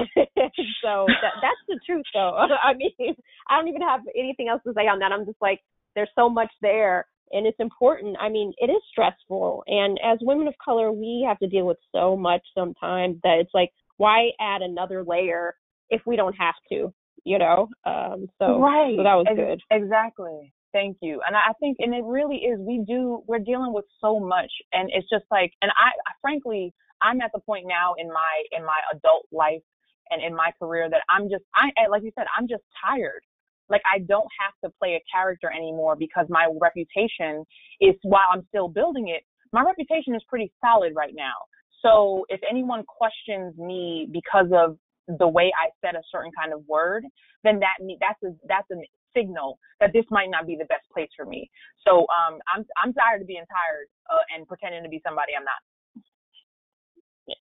so 0.83 1.05
that, 1.07 1.33
that's 1.41 1.63
the 1.67 1.79
truth, 1.85 2.05
though. 2.13 2.35
I 2.63 2.73
mean, 2.73 3.15
I 3.47 3.57
don't 3.57 3.67
even 3.67 3.81
have 3.81 4.01
anything 4.17 4.47
else 4.49 4.61
to 4.65 4.73
say 4.73 4.81
on 4.87 4.99
that. 4.99 5.11
I'm 5.11 5.25
just 5.25 5.41
like, 5.41 5.59
there's 5.95 6.09
so 6.15 6.29
much 6.29 6.51
there, 6.61 7.05
and 7.31 7.45
it's 7.45 7.59
important. 7.59 8.17
I 8.19 8.29
mean, 8.29 8.51
it 8.57 8.71
is 8.71 8.81
stressful, 8.91 9.63
and 9.67 9.99
as 10.03 10.17
women 10.21 10.47
of 10.47 10.55
color, 10.63 10.91
we 10.91 11.25
have 11.27 11.39
to 11.39 11.47
deal 11.47 11.65
with 11.65 11.77
so 11.93 12.17
much 12.17 12.41
sometimes 12.57 13.17
that 13.23 13.37
it's 13.39 13.53
like, 13.53 13.69
why 13.97 14.29
add 14.39 14.61
another 14.61 15.03
layer 15.03 15.55
if 15.89 16.01
we 16.05 16.15
don't 16.15 16.33
have 16.33 16.55
to? 16.71 16.91
You 17.23 17.37
know. 17.37 17.69
Um, 17.85 18.27
so 18.39 18.59
right. 18.59 18.95
So 18.97 19.03
that 19.03 19.15
was 19.15 19.27
good. 19.35 19.61
Exactly. 19.71 20.51
Thank 20.73 20.97
you. 21.01 21.21
And 21.25 21.35
I 21.35 21.53
think, 21.59 21.77
and 21.79 21.93
it 21.93 22.03
really 22.03 22.37
is, 22.37 22.59
we 22.59 22.83
do, 22.87 23.23
we're 23.27 23.39
dealing 23.39 23.73
with 23.73 23.85
so 24.01 24.19
much. 24.19 24.51
And 24.73 24.89
it's 24.93 25.07
just 25.09 25.25
like, 25.31 25.53
and 25.61 25.71
I, 25.71 25.89
I 26.09 26.13
frankly, 26.21 26.73
I'm 27.01 27.21
at 27.21 27.31
the 27.33 27.39
point 27.39 27.65
now 27.67 27.93
in 27.97 28.07
my, 28.07 28.43
in 28.51 28.65
my 28.65 28.79
adult 28.93 29.27
life 29.31 29.61
and 30.09 30.21
in 30.23 30.35
my 30.35 30.51
career 30.59 30.89
that 30.89 31.01
I'm 31.09 31.29
just, 31.29 31.43
I, 31.55 31.69
like 31.89 32.03
you 32.03 32.11
said, 32.17 32.25
I'm 32.37 32.47
just 32.47 32.63
tired. 32.83 33.21
Like 33.69 33.81
I 33.91 33.99
don't 33.99 34.27
have 34.41 34.53
to 34.63 34.75
play 34.79 34.95
a 34.95 35.03
character 35.15 35.51
anymore 35.55 35.95
because 35.95 36.25
my 36.29 36.47
reputation 36.59 37.45
is, 37.79 37.95
while 38.03 38.27
I'm 38.33 38.43
still 38.49 38.67
building 38.67 39.09
it, 39.09 39.23
my 39.51 39.61
reputation 39.63 40.15
is 40.15 40.23
pretty 40.27 40.51
solid 40.63 40.93
right 40.95 41.13
now. 41.15 41.33
So 41.81 42.25
if 42.29 42.41
anyone 42.49 42.83
questions 42.87 43.57
me 43.57 44.07
because 44.11 44.47
of 44.53 44.77
the 45.07 45.27
way 45.27 45.51
I 45.59 45.69
said 45.81 45.95
a 45.95 46.03
certain 46.11 46.31
kind 46.37 46.53
of 46.53 46.67
word, 46.67 47.05
then 47.43 47.59
that 47.59 47.77
that's 47.99 48.23
a 48.23 48.35
that's 48.47 48.69
a 48.71 48.75
signal 49.15 49.59
that 49.79 49.91
this 49.93 50.05
might 50.09 50.29
not 50.29 50.47
be 50.47 50.55
the 50.55 50.65
best 50.65 50.85
place 50.93 51.09
for 51.15 51.25
me. 51.25 51.49
So 51.85 52.05
um, 52.09 52.39
I'm 52.53 52.65
I'm 52.83 52.93
tired 52.93 53.21
of 53.21 53.27
being 53.27 53.43
tired 53.49 53.87
uh, 54.11 54.23
and 54.35 54.47
pretending 54.47 54.83
to 54.83 54.89
be 54.89 55.01
somebody 55.05 55.33
I'm 55.37 55.45
not. 55.45 55.61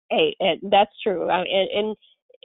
Hey, 0.10 0.36
that's 0.70 0.92
true, 1.02 1.30
and, 1.30 1.96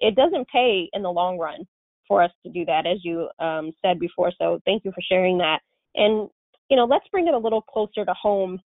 it 0.01 0.15
doesn't 0.15 0.47
pay 0.49 0.89
in 0.93 1.03
the 1.03 1.11
long 1.11 1.39
run 1.39 1.67
for 2.07 2.23
us 2.23 2.31
to 2.47 2.53
do 2.53 2.65
that, 2.65 2.87
as 2.87 2.99
you 3.03 3.29
um, 3.41 3.73
said 3.83 3.99
before. 3.99 4.33
So 4.39 4.61
thank 4.65 4.85
you 4.85 4.93
for 4.93 5.03
sharing 5.03 5.39
that. 5.39 5.59
And 5.97 6.31
you 6.71 6.77
know, 6.77 6.85
let's 6.85 7.09
bring 7.11 7.27
it 7.27 7.35
a 7.35 7.39
little 7.39 7.61
closer 7.61 8.05
to 8.05 8.15
home 8.15 8.61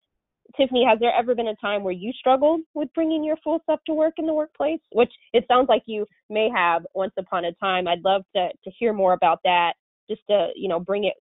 Tiffany, 0.56 0.86
has 0.88 1.00
there 1.00 1.14
ever 1.14 1.34
been 1.34 1.48
a 1.48 1.56
time 1.56 1.84
where 1.84 1.94
you 1.94 2.12
struggled 2.14 2.62
with 2.74 2.94
bringing 2.94 3.24
your 3.24 3.38
full 3.44 3.60
self 3.66 3.80
to 3.86 3.94
work 3.94 4.16
in 4.18 4.26
the 4.26 4.34
workplace? 4.34 4.80
Which 4.92 5.12
it 5.34 5.46
sounds 5.48 5.68
like 5.68 5.84
you 5.86 6.06
may 6.30 6.50
have 6.56 6.86
once 6.94 7.14
upon 7.18 7.46
a 7.46 7.54
time. 7.54 7.88
I'd 7.88 8.04
love 8.04 8.24
to 8.36 8.50
to 8.50 8.72
hear 8.78 8.94
more 8.94 9.14
about 9.14 9.40
that, 9.44 9.74
just 10.10 10.22
to 10.30 10.50
you 10.56 10.70
know 10.70 10.80
bring 10.80 11.06
it 11.06 11.16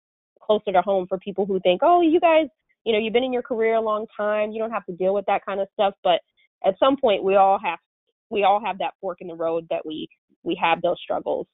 closer 0.43 0.73
to 0.73 0.83
home 0.83 1.07
for 1.07 1.19
people 1.19 1.47
who 1.47 1.61
think, 1.61 1.81
oh, 1.85 2.01
you 2.01 2.19
guys, 2.19 2.47
you 2.85 2.93
know, 2.93 2.99
you've 2.99 3.13
been 3.13 3.25
in 3.25 3.33
your 3.33 3.43
career 3.43 3.75
a 3.75 3.81
long 3.81 4.07
time, 4.17 4.51
you 4.51 4.59
don't 4.59 4.73
have 4.73 4.87
to 4.87 4.93
deal 4.93 5.15
with 5.15 5.27
that 5.27 5.45
kind 5.45 5.61
of 5.61 5.69
stuff. 5.75 5.95
But 6.03 6.21
at 6.65 6.79
some 6.79 6.97
point, 6.97 7.23
we 7.23 7.37
all 7.37 7.59
have 7.63 7.79
we 8.31 8.45
all 8.45 8.61
have 8.65 8.79
that 8.79 8.95
fork 9.01 9.19
in 9.21 9.29
the 9.29 9.35
road 9.35 9.67
that 9.71 9.85
we 9.87 10.09
we 10.43 10.59
have 10.61 10.83
those 10.83 10.97
struggles. 11.03 11.47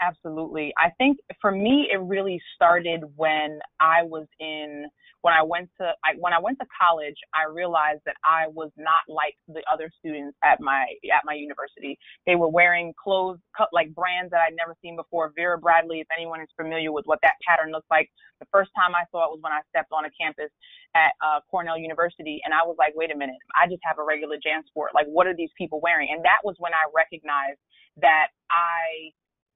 Absolutely. 0.00 0.72
I 0.78 0.90
think 0.98 1.18
for 1.40 1.52
me, 1.52 1.88
it 1.92 2.00
really 2.00 2.40
started 2.54 3.02
when 3.16 3.60
I 3.80 4.02
was 4.02 4.26
in 4.40 4.86
when 5.22 5.34
I 5.34 5.42
went 5.42 5.68
to 5.80 5.92
I, 6.04 6.16
when 6.18 6.32
I 6.32 6.40
went 6.40 6.58
to 6.60 6.66
college, 6.80 7.16
I 7.34 7.48
realized 7.52 8.00
that 8.06 8.16
I 8.24 8.48
was 8.48 8.70
not 8.76 9.04
like 9.08 9.36
the 9.48 9.62
other 9.72 9.90
students 9.98 10.36
at 10.44 10.60
my 10.60 10.84
at 11.12 11.24
my 11.24 11.34
university. 11.34 11.98
They 12.26 12.36
were 12.36 12.48
wearing 12.48 12.94
clothes 13.02 13.38
cut 13.56 13.68
like 13.72 13.94
brands 13.94 14.30
that 14.32 14.40
I'd 14.40 14.56
never 14.56 14.74
seen 14.82 14.96
before. 14.96 15.32
Vera 15.36 15.58
Bradley, 15.58 16.00
if 16.00 16.08
anyone 16.16 16.40
is 16.40 16.48
familiar 16.56 16.92
with 16.92 17.04
what 17.06 17.20
that 17.22 17.36
pattern 17.46 17.72
looks 17.72 17.88
like, 17.90 18.08
the 18.40 18.48
first 18.52 18.70
time 18.76 18.94
I 18.96 19.04
saw 19.12 19.24
it 19.28 19.32
was 19.32 19.40
when 19.42 19.52
I 19.52 19.60
stepped 19.68 19.92
on 19.92 20.04
a 20.04 20.12
campus 20.20 20.50
at 20.96 21.12
uh, 21.24 21.40
Cornell 21.50 21.78
University, 21.78 22.40
and 22.44 22.54
I 22.54 22.64
was 22.66 22.76
like, 22.78 22.92
wait 22.96 23.12
a 23.12 23.16
minute, 23.16 23.36
I 23.56 23.68
just 23.68 23.82
have 23.84 23.98
a 23.98 24.04
regular 24.04 24.36
JanSport. 24.36 24.92
Like, 24.94 25.06
what 25.08 25.26
are 25.26 25.36
these 25.36 25.52
people 25.58 25.80
wearing? 25.82 26.08
And 26.10 26.24
that 26.24 26.40
was 26.44 26.56
when 26.58 26.72
I 26.72 26.88
recognized 26.96 27.60
that 28.00 28.28
I 28.50 29.12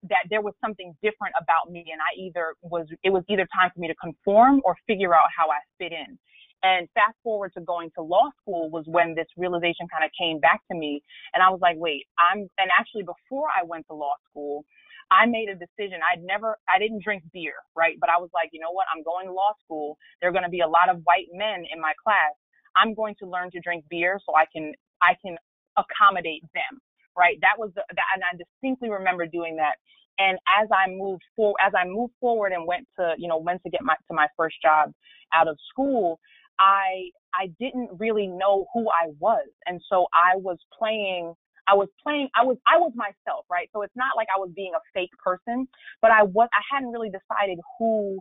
that 0.09 0.29
there 0.31 0.43
was 0.43 0.55
something 0.61 0.95
different 1.03 1.35
about 1.41 1.73
me 1.73 1.85
and 1.93 2.01
I 2.01 2.13
either 2.21 2.55
was 2.63 2.87
it 3.03 3.11
was 3.11 3.25
either 3.29 3.47
time 3.53 3.71
for 3.75 3.81
me 3.81 3.89
to 3.89 3.95
conform 3.97 4.61
or 4.65 4.77
figure 4.87 5.15
out 5.15 5.29
how 5.37 5.49
I 5.49 5.61
fit 5.79 5.93
in. 5.93 6.19
And 6.63 6.89
fast 6.95 7.17
forward 7.23 7.53
to 7.57 7.61
going 7.61 7.91
to 7.97 8.03
law 8.03 8.31
school 8.41 8.71
was 8.71 8.85
when 8.87 9.15
this 9.15 9.29
realization 9.37 9.87
kind 9.93 10.05
of 10.05 10.11
came 10.19 10.41
back 10.41 10.61
to 10.73 10.77
me 10.77 11.03
and 11.35 11.43
I 11.43 11.51
was 11.51 11.61
like, 11.61 11.77
wait, 11.79 12.07
I'm 12.19 12.49
and 12.59 12.69
actually 12.79 13.05
before 13.05 13.49
I 13.49 13.65
went 13.65 13.87
to 13.89 13.95
law 13.95 14.15
school, 14.31 14.65
I 15.11 15.27
made 15.27 15.49
a 15.49 15.57
decision. 15.57 16.01
I'd 16.05 16.23
never 16.23 16.57
I 16.69 16.79
didn't 16.79 17.03
drink 17.03 17.23
beer, 17.33 17.57
right? 17.77 17.97
But 18.01 18.11
I 18.11 18.21
was 18.21 18.31
like, 18.33 18.51
you 18.53 18.61
know 18.61 18.73
what? 18.73 18.87
I'm 18.95 19.03
going 19.03 19.27
to 19.27 19.33
law 19.33 19.53
school. 19.65 19.97
There're 20.21 20.33
going 20.33 20.45
to 20.45 20.53
be 20.53 20.61
a 20.61 20.69
lot 20.69 20.89
of 20.89 21.01
white 21.05 21.29
men 21.33 21.65
in 21.73 21.81
my 21.81 21.93
class. 22.03 22.33
I'm 22.77 22.95
going 22.95 23.15
to 23.21 23.27
learn 23.29 23.51
to 23.53 23.61
drink 23.61 23.85
beer 23.89 24.21
so 24.25 24.37
I 24.37 24.45
can 24.53 24.73
I 25.01 25.17
can 25.25 25.37
accommodate 25.77 26.43
them 26.55 26.81
right? 27.17 27.39
That 27.43 27.59
was 27.59 27.71
the, 27.75 27.83
that, 27.95 28.07
and 28.15 28.23
I 28.25 28.37
distinctly 28.37 28.91
remember 28.91 29.27
doing 29.27 29.57
that. 29.57 29.77
And 30.19 30.39
as 30.63 30.69
I 30.73 30.91
moved 30.91 31.23
forward, 31.37 31.59
as 31.65 31.73
I 31.77 31.87
moved 31.87 32.15
forward 32.21 32.53
and 32.53 32.67
went 32.67 32.87
to, 32.99 33.15
you 33.19 33.29
know, 33.29 33.39
went 33.39 33.63
to 33.65 33.71
get 33.71 33.83
my 33.83 33.95
to 34.09 34.15
my 34.15 34.29
first 34.37 34.57
job 34.63 34.93
out 35.35 35.49
of 35.49 35.59
school, 35.71 36.21
I 36.59 37.11
I 37.35 37.49
didn't 37.59 37.91
really 37.99 38.29
know 38.29 38.67
who 38.73 38.89
I 38.89 39.11
was, 39.19 39.49
and 39.67 39.81
so 39.91 40.07
I 40.15 40.37
was 40.37 40.59
playing. 40.79 41.35
I 41.67 41.75
was 41.75 41.89
playing. 42.03 42.29
I 42.37 42.45
was 42.45 42.59
I 42.67 42.79
was 42.79 42.93
myself, 42.95 43.47
right? 43.51 43.69
So 43.73 43.83
it's 43.83 43.97
not 43.97 44.17
like 44.17 44.29
I 44.35 44.39
was 44.39 44.51
being 44.55 44.73
a 44.77 44.83
fake 44.93 45.11
person, 45.25 45.67
but 46.01 46.11
I 46.13 46.23
was. 46.23 46.49
I 46.55 46.63
hadn't 46.75 46.93
really 46.93 47.11
decided 47.11 47.59
who, 47.79 48.21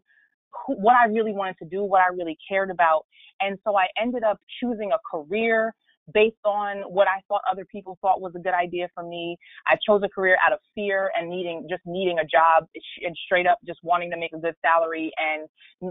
who 0.66 0.76
what 0.82 0.96
I 0.96 1.08
really 1.10 1.34
wanted 1.34 1.58
to 1.60 1.66
do, 1.66 1.84
what 1.84 2.02
I 2.02 2.08
really 2.16 2.38
cared 2.50 2.72
about, 2.72 3.06
and 3.42 3.60
so 3.64 3.78
I 3.78 3.88
ended 4.02 4.24
up 4.24 4.40
choosing 4.60 4.92
a 4.94 5.00
career 5.12 5.76
based 6.14 6.44
on 6.44 6.82
what 6.92 7.08
I 7.08 7.22
thought 7.28 7.42
other 7.50 7.66
people 7.66 7.98
thought 8.02 8.20
was 8.22 8.34
a 8.36 8.40
good 8.40 8.54
idea 8.54 8.90
for 8.94 9.04
me. 9.04 9.38
I 9.68 9.78
chose 9.88 10.02
a 10.04 10.10
career 10.10 10.38
out 10.46 10.54
of 10.54 10.60
fear 10.76 11.12
and 11.18 11.30
needing 11.30 11.68
just 11.70 11.82
needing 11.86 12.20
a 12.20 12.26
job 12.26 12.68
and 13.06 13.16
straight 13.26 13.48
up 13.48 13.60
just 13.66 13.80
wanting 13.84 14.12
to 14.12 14.18
make 14.18 14.34
a 14.34 14.40
good 14.40 14.56
salary 14.62 15.12
and 15.18 15.48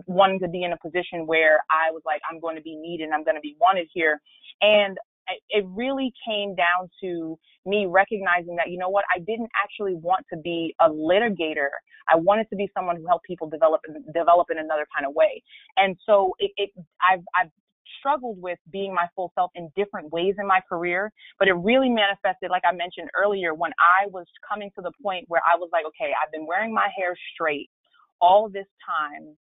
wanting 0.07 0.41
to 0.41 0.49
be 0.49 0.65
in 0.65 0.73
a 0.73 0.79
position 0.79 1.27
where 1.27 1.59
I 1.71 1.91
was 1.91 2.03
like, 2.05 2.21
I'm 2.31 2.41
going 2.41 2.57
to 2.57 2.63
be 2.63 2.77
needed, 2.77 3.11
I'm 3.13 3.25
going 3.25 3.37
to 3.37 3.41
be 3.41 3.57
wanted 3.61 3.89
here. 3.93 4.21
And 4.61 4.99
it 5.51 5.65
really 5.69 6.13
came 6.27 6.55
down 6.55 6.91
to 7.03 7.39
me 7.65 7.87
recognizing 7.89 8.57
that 8.57 8.71
you 8.71 8.79
know 8.79 8.89
what 8.89 9.05
I 9.15 9.21
didn't 9.21 9.51
actually 9.63 9.95
want 9.95 10.27
to 10.33 10.39
be 10.39 10.75
a 10.81 10.91
litigator. 10.91 11.69
I 12.13 12.17
wanted 12.17 12.49
to 12.51 12.57
be 12.57 12.69
someone 12.77 12.97
who 12.97 13.07
helped 13.07 13.25
people 13.25 13.49
develop 13.49 13.81
develop 14.13 14.49
in 14.51 14.59
another 14.59 14.87
kind 14.95 15.07
of 15.07 15.15
way. 15.15 15.43
And 15.77 15.97
so 16.05 16.35
it, 16.39 16.51
it 16.57 16.71
I've 17.01 17.23
I've 17.39 17.51
struggled 17.99 18.41
with 18.41 18.59
being 18.71 18.95
my 18.95 19.07
full 19.15 19.33
self 19.35 19.51
in 19.55 19.71
different 19.77 20.13
ways 20.13 20.35
in 20.39 20.47
my 20.47 20.61
career, 20.69 21.13
but 21.39 21.49
it 21.49 21.55
really 21.55 21.89
manifested, 21.89 22.51
like 22.51 22.63
I 22.65 22.73
mentioned 22.73 23.09
earlier, 23.17 23.55
when 23.55 23.73
I 23.79 24.07
was 24.09 24.27
coming 24.49 24.71
to 24.77 24.83
the 24.83 24.93
point 25.03 25.25
where 25.29 25.43
I 25.45 25.57
was 25.59 25.71
like, 25.73 25.85
okay, 25.87 26.13
I've 26.13 26.33
been 26.33 26.47
wearing 26.47 26.73
my 26.73 26.89
hair 26.97 27.17
straight 27.35 27.71
all 28.21 28.49
this 28.49 28.67
time 28.87 29.37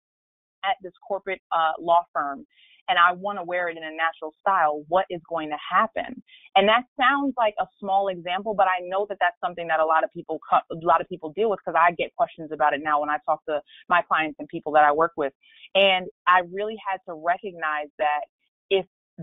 at 0.65 0.77
this 0.83 0.93
corporate 1.07 1.41
uh, 1.51 1.73
law 1.81 2.05
firm 2.13 2.47
and 2.89 2.99
I 2.99 3.13
want 3.13 3.39
to 3.39 3.45
wear 3.45 3.69
it 3.69 3.77
in 3.77 3.83
a 3.83 3.91
natural 3.91 4.35
style, 4.41 4.85
what 4.89 5.07
is 5.11 5.21
going 5.29 5.51
to 5.51 5.57
happen? 5.57 6.23
And 6.57 6.69
that 6.69 6.83
sounds 7.01 7.35
like 7.37 7.55
a 7.61 7.67
small 7.81 8.09
example, 8.09 8.55
but 8.55 8.67
I 8.67 8.85
know 8.85 9.07
that 9.09 9.19
that's 9.21 9.37
something 9.43 9.69
that 9.69 9.81
a 9.81 9.87
lot 9.87 10.05
of 10.05 10.11
people 10.13 10.41
a 10.53 10.75
lot 10.83 11.01
of 11.01 11.09
people 11.09 11.33
deal 11.35 11.51
with 11.51 11.61
because 11.65 11.79
I 11.81 11.93
get 11.93 12.15
questions 12.17 12.51
about 12.53 12.75
it 12.75 12.81
now 12.83 13.01
when 13.01 13.11
I 13.11 13.19
talk 13.25 13.45
to 13.47 13.61
my 13.89 14.03
clients 14.03 14.37
and 14.39 14.49
people 14.49 14.73
that 14.73 14.85
I 14.85 14.93
work 14.93 15.13
with. 15.17 15.33
And 15.75 16.07
I 16.27 16.43
really 16.53 16.77
had 16.87 16.99
to 17.09 17.15
recognize 17.15 17.89
that 17.99 18.29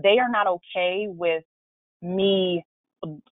they 0.02 0.18
are 0.18 0.30
not 0.30 0.46
okay 0.46 1.06
with 1.08 1.44
me 2.02 2.64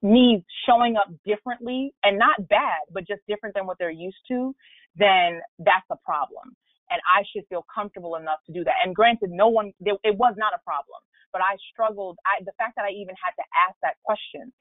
me 0.01 0.43
showing 0.67 0.95
up 0.97 1.09
differently 1.25 1.93
and 2.03 2.17
not 2.19 2.47
bad 2.49 2.81
but 2.93 3.07
just 3.07 3.21
different 3.27 3.55
than 3.55 3.65
what 3.67 3.77
they're 3.79 3.91
used 3.91 4.17
to 4.27 4.55
then 4.97 5.41
that's 5.59 5.85
a 5.91 5.97
problem. 6.05 6.55
And 6.89 7.01
i 7.17 7.23
should 7.33 7.45
feel 7.49 7.65
comfortable 7.73 8.15
enough 8.15 8.39
to 8.47 8.53
do 8.53 8.63
that. 8.65 8.75
And 8.85 8.95
granted 8.95 9.31
no 9.31 9.49
one 9.49 9.73
it 9.81 10.17
was 10.17 10.35
not 10.37 10.53
a 10.53 10.61
problem 10.63 11.01
but 11.33 11.41
i 11.41 11.57
struggled 11.73 12.17
i 12.25 12.43
the 12.45 12.53
fact 12.57 12.75
that 12.77 12.85
i 12.85 12.91
even 12.91 13.15
had 13.23 13.33
to 13.37 13.45
ask 13.67 13.77
that 13.83 13.95
question 14.03 14.53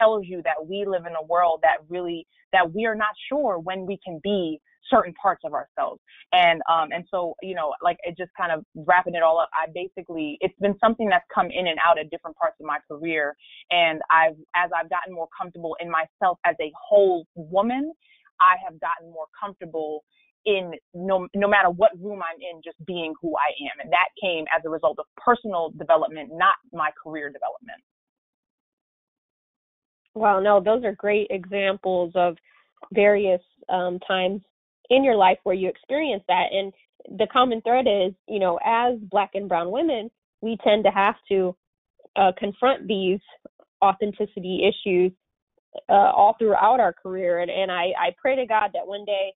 tells 0.00 0.24
you 0.26 0.42
that 0.44 0.66
we 0.66 0.84
live 0.86 1.06
in 1.06 1.14
a 1.14 1.24
world 1.24 1.60
that 1.62 1.78
really 1.88 2.26
that 2.52 2.72
we 2.74 2.86
are 2.86 2.94
not 2.96 3.14
sure 3.28 3.58
when 3.58 3.86
we 3.86 3.98
can 4.04 4.20
be 4.22 4.60
certain 4.90 5.14
parts 5.20 5.42
of 5.44 5.52
ourselves. 5.52 6.00
And 6.32 6.62
um 6.70 6.88
and 6.92 7.04
so, 7.10 7.34
you 7.42 7.54
know, 7.54 7.72
like 7.82 7.96
it 8.04 8.16
just 8.16 8.30
kind 8.36 8.52
of 8.52 8.64
wrapping 8.74 9.14
it 9.14 9.22
all 9.22 9.38
up, 9.38 9.50
I 9.52 9.70
basically 9.72 10.38
it's 10.40 10.58
been 10.60 10.76
something 10.80 11.08
that's 11.08 11.24
come 11.34 11.46
in 11.50 11.66
and 11.66 11.78
out 11.84 11.98
at 11.98 12.10
different 12.10 12.36
parts 12.36 12.56
of 12.60 12.66
my 12.66 12.78
career. 12.88 13.36
And 13.70 14.00
I've 14.10 14.36
as 14.54 14.70
I've 14.76 14.90
gotten 14.90 15.14
more 15.14 15.28
comfortable 15.38 15.76
in 15.80 15.90
myself 15.90 16.38
as 16.44 16.56
a 16.60 16.72
whole 16.88 17.26
woman, 17.34 17.92
I 18.40 18.56
have 18.64 18.80
gotten 18.80 19.10
more 19.10 19.26
comfortable 19.40 20.04
in 20.46 20.72
no 20.92 21.26
no 21.34 21.48
matter 21.48 21.70
what 21.70 21.90
room 22.00 22.20
I'm 22.22 22.40
in, 22.40 22.60
just 22.62 22.76
being 22.86 23.14
who 23.20 23.34
I 23.36 23.50
am. 23.64 23.80
And 23.82 23.92
that 23.92 24.08
came 24.20 24.44
as 24.56 24.62
a 24.66 24.68
result 24.68 24.98
of 24.98 25.06
personal 25.16 25.72
development, 25.78 26.30
not 26.32 26.54
my 26.72 26.90
career 27.02 27.30
development. 27.30 27.80
Wow, 30.14 30.38
no, 30.40 30.60
those 30.60 30.84
are 30.84 30.94
great 30.94 31.26
examples 31.30 32.12
of 32.14 32.36
various 32.92 33.40
um, 33.68 33.98
times 34.06 34.42
in 34.90 35.04
your 35.04 35.16
life 35.16 35.38
where 35.44 35.54
you 35.54 35.68
experience 35.68 36.22
that. 36.28 36.46
And 36.52 36.72
the 37.18 37.26
common 37.32 37.60
thread 37.62 37.86
is, 37.86 38.12
you 38.28 38.38
know, 38.38 38.58
as 38.64 38.98
black 39.10 39.30
and 39.34 39.48
brown 39.48 39.70
women, 39.70 40.10
we 40.40 40.56
tend 40.64 40.84
to 40.84 40.90
have 40.90 41.16
to 41.30 41.56
uh, 42.16 42.32
confront 42.38 42.86
these 42.86 43.20
authenticity 43.82 44.68
issues 44.68 45.12
uh, 45.88 45.92
all 45.92 46.36
throughout 46.38 46.80
our 46.80 46.92
career. 46.92 47.40
And, 47.40 47.50
and 47.50 47.70
I, 47.70 47.92
I 47.98 48.14
pray 48.20 48.36
to 48.36 48.46
God 48.46 48.70
that 48.74 48.86
one 48.86 49.04
day 49.04 49.32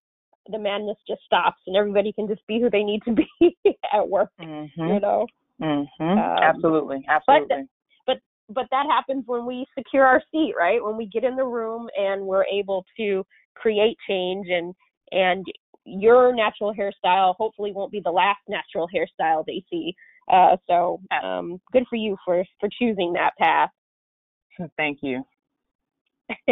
the 0.51 0.59
madness 0.59 0.97
just 1.07 1.23
stops 1.25 1.61
and 1.67 1.77
everybody 1.77 2.13
can 2.13 2.27
just 2.27 2.47
be 2.47 2.61
who 2.61 2.71
they 2.71 2.83
need 2.83 3.03
to 3.05 3.13
be 3.41 3.57
at 3.93 4.09
work, 4.09 4.31
mm-hmm. 4.41 4.81
you 4.81 5.01
know? 5.01 5.27
Mm-hmm. 5.61 6.03
Um, 6.03 6.19
absolutely. 6.19 7.05
Absolutely. 7.09 7.69
But, 8.07 8.17
but, 8.49 8.55
but 8.55 8.67
that 8.71 8.87
happens 8.89 9.25
when 9.27 9.45
we 9.45 9.67
secure 9.77 10.07
our 10.07 10.23
seat, 10.31 10.55
right? 10.59 10.83
When 10.83 10.97
we 10.97 11.07
get 11.07 11.25
in 11.25 11.37
the 11.37 11.45
room 11.45 11.89
and 11.99 12.23
we're 12.23 12.47
able 12.47 12.85
to 12.97 13.27
create 13.55 13.97
change 14.09 14.47
and 14.49 14.75
and 15.13 15.45
your 15.85 16.35
natural 16.35 16.75
hairstyle 16.75 17.35
hopefully 17.37 17.73
won't 17.73 17.93
be 17.93 18.01
the 18.05 18.11
last 18.11 18.41
natural 18.49 18.89
hairstyle 18.95 19.45
they 19.47 19.63
see. 19.71 19.95
Uh, 20.31 20.57
so 20.67 21.01
um, 21.23 21.61
good 21.73 21.85
for 21.89 21.97
you 21.97 22.17
for 22.25 22.45
for 22.61 22.69
choosing 22.79 23.15
that 23.15 23.33
path. 23.39 23.71
Thank 24.77 24.99
you. 25.03 25.25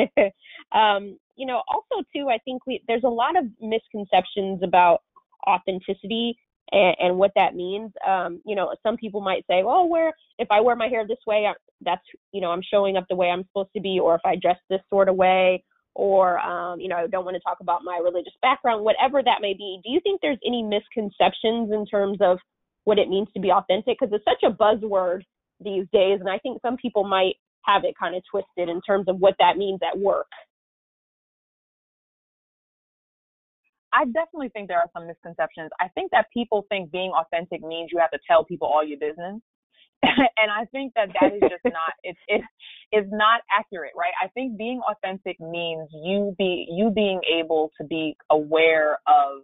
um, 0.73 1.19
you 1.37 1.47
know, 1.47 1.62
also 1.69 2.03
too, 2.14 2.29
I 2.31 2.38
think 2.45 2.66
we, 2.66 2.83
there's 2.88 3.05
a 3.05 3.09
lot 3.09 3.37
of 3.37 3.45
misconceptions 3.61 4.62
about 4.62 5.03
authenticity 5.47 6.37
and, 6.73 6.97
and 6.99 7.19
what 7.19 7.33
that 7.37 7.55
means. 7.55 7.92
Um, 8.07 8.40
you 8.47 8.57
know, 8.57 8.75
some 8.83 8.97
people 8.97 9.21
might 9.21 9.45
say, 9.49 9.62
"Well, 9.62 9.88
where 9.88 10.14
if 10.38 10.49
I 10.51 10.61
wear 10.61 10.77
my 10.77 10.88
hair 10.88 11.07
this 11.07 11.19
way, 11.27 11.47
I, 11.47 11.53
that's 11.83 12.03
you 12.33 12.40
know, 12.40 12.51
I'm 12.51 12.62
showing 12.62 12.97
up 12.97 13.05
the 13.09 13.16
way 13.16 13.29
I'm 13.29 13.45
supposed 13.45 13.71
to 13.75 13.81
be," 13.81 14.01
or 14.01 14.14
if 14.14 14.23
I 14.25 14.37
dress 14.37 14.59
this 14.71 14.81
sort 14.88 15.09
of 15.09 15.16
way, 15.16 15.62
or 15.97 16.39
um, 16.41 16.79
you 16.79 16.89
know, 16.89 16.97
I 16.97 17.07
don't 17.07 17.25
want 17.25 17.37
to 17.37 17.41
talk 17.41 17.59
about 17.61 17.83
my 17.83 17.99
religious 18.05 18.35
background, 18.43 18.85
whatever 18.85 19.23
that 19.23 19.39
may 19.41 19.55
be. 19.55 19.81
Do 19.83 19.91
you 19.91 20.01
think 20.01 20.21
there's 20.21 20.39
any 20.47 20.63
misconceptions 20.63 21.73
in 21.73 21.87
terms 21.91 22.19
of 22.21 22.39
what 22.85 22.99
it 22.99 23.09
means 23.09 23.29
to 23.35 23.41
be 23.41 23.51
authentic? 23.51 23.97
Because 23.99 24.13
it's 24.13 24.25
such 24.25 24.45
a 24.45 24.55
buzzword 24.55 25.23
these 25.59 25.87
days, 25.95 26.21
and 26.21 26.29
I 26.29 26.39
think 26.39 26.61
some 26.61 26.77
people 26.77 27.05
might 27.05 27.37
have 27.65 27.85
it 27.85 27.95
kind 27.99 28.15
of 28.15 28.23
twisted 28.31 28.69
in 28.69 28.83
terms 28.83 29.09
of 29.09 29.17
what 29.19 29.35
that 29.39 29.57
means 29.57 29.81
at 29.83 29.99
work. 29.99 30.29
I 33.93 34.05
definitely 34.05 34.51
think 34.51 34.69
there 34.69 34.79
are 34.79 34.91
some 34.93 35.07
misconceptions. 35.07 35.71
I 35.81 35.89
think 35.89 36.11
that 36.11 36.27
people 36.33 36.67
think 36.69 36.93
being 36.93 37.13
authentic 37.17 37.63
means 37.63 37.89
you 37.91 37.99
have 37.99 38.11
to 38.11 38.19
tell 38.29 38.45
people 38.45 38.69
all 38.69 38.85
your 38.85 38.99
business. 38.99 39.41
and 40.03 40.51
I 40.51 40.65
think 40.73 40.93
that 40.95 41.09
that 41.21 41.35
is 41.35 41.41
just 41.43 41.65
not 41.65 41.93
it's 42.03 42.19
it's 42.29 42.45
it's 42.93 43.09
not 43.11 43.41
accurate, 43.57 43.93
right? 43.97 44.13
I 44.23 44.29
think 44.29 44.57
being 44.57 44.81
authentic 44.89 45.41
means 45.41 45.89
you 45.93 46.35
be 46.39 46.67
you 46.71 46.91
being 46.91 47.21
able 47.39 47.71
to 47.81 47.87
be 47.87 48.17
aware 48.31 48.99
of 49.07 49.43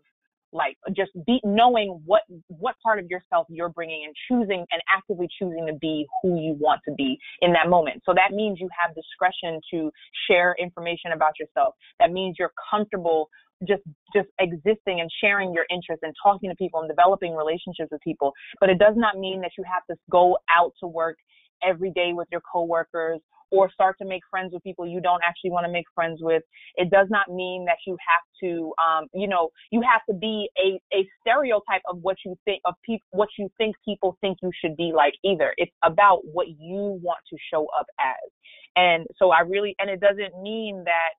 like 0.52 0.76
just 0.94 1.10
be 1.26 1.40
knowing 1.44 2.00
what 2.04 2.22
what 2.48 2.74
part 2.82 2.98
of 2.98 3.06
yourself 3.08 3.46
you're 3.48 3.70
bringing 3.70 4.04
and 4.04 4.14
choosing 4.28 4.64
and 4.70 4.82
actively 4.94 5.26
choosing 5.38 5.66
to 5.66 5.72
be 5.74 6.06
who 6.22 6.38
you 6.38 6.54
want 6.60 6.80
to 6.86 6.94
be 6.94 7.18
in 7.40 7.52
that 7.52 7.68
moment 7.68 8.02
so 8.04 8.12
that 8.14 8.34
means 8.34 8.58
you 8.60 8.68
have 8.78 8.94
discretion 8.94 9.60
to 9.72 9.90
share 10.28 10.54
information 10.58 11.12
about 11.14 11.32
yourself 11.40 11.74
that 11.98 12.12
means 12.12 12.36
you're 12.38 12.52
comfortable 12.70 13.28
just 13.66 13.82
just 14.14 14.28
existing 14.40 15.00
and 15.00 15.10
sharing 15.22 15.52
your 15.52 15.64
interests 15.70 16.02
and 16.02 16.14
talking 16.22 16.50
to 16.50 16.56
people 16.56 16.80
and 16.80 16.88
developing 16.88 17.34
relationships 17.34 17.90
with 17.90 18.00
people 18.02 18.32
but 18.60 18.68
it 18.68 18.78
does 18.78 18.94
not 18.96 19.18
mean 19.18 19.40
that 19.40 19.50
you 19.56 19.64
have 19.64 19.84
to 19.88 19.96
go 20.10 20.36
out 20.50 20.72
to 20.80 20.86
work 20.86 21.16
every 21.62 21.90
day 21.90 22.10
with 22.12 22.28
your 22.30 22.42
coworkers 22.52 23.20
or 23.52 23.70
start 23.70 23.96
to 23.98 24.06
make 24.06 24.22
friends 24.30 24.52
with 24.52 24.62
people 24.62 24.86
you 24.88 25.00
don't 25.00 25.20
actually 25.22 25.50
want 25.50 25.64
to 25.66 25.70
make 25.70 25.84
friends 25.94 26.20
with. 26.22 26.42
It 26.76 26.90
does 26.90 27.06
not 27.10 27.28
mean 27.28 27.66
that 27.66 27.76
you 27.86 27.96
have 28.00 28.24
to, 28.42 28.72
um, 28.82 29.08
you 29.14 29.28
know, 29.28 29.50
you 29.70 29.82
have 29.82 30.00
to 30.08 30.14
be 30.18 30.48
a, 30.58 30.80
a 30.96 31.06
stereotype 31.20 31.82
of 31.88 31.98
what 32.00 32.16
you 32.24 32.34
think 32.46 32.62
of 32.64 32.74
people, 32.84 33.06
what 33.10 33.28
you 33.38 33.50
think 33.58 33.76
people 33.84 34.16
think 34.22 34.38
you 34.42 34.50
should 34.58 34.74
be 34.76 34.92
like 34.96 35.12
either. 35.22 35.52
It's 35.58 35.72
about 35.84 36.20
what 36.24 36.48
you 36.48 36.98
want 37.02 37.20
to 37.30 37.36
show 37.52 37.66
up 37.78 37.86
as. 38.00 38.30
And 38.74 39.06
so 39.18 39.30
I 39.30 39.40
really, 39.40 39.76
and 39.78 39.90
it 39.90 40.00
doesn't 40.00 40.42
mean 40.42 40.82
that 40.86 41.12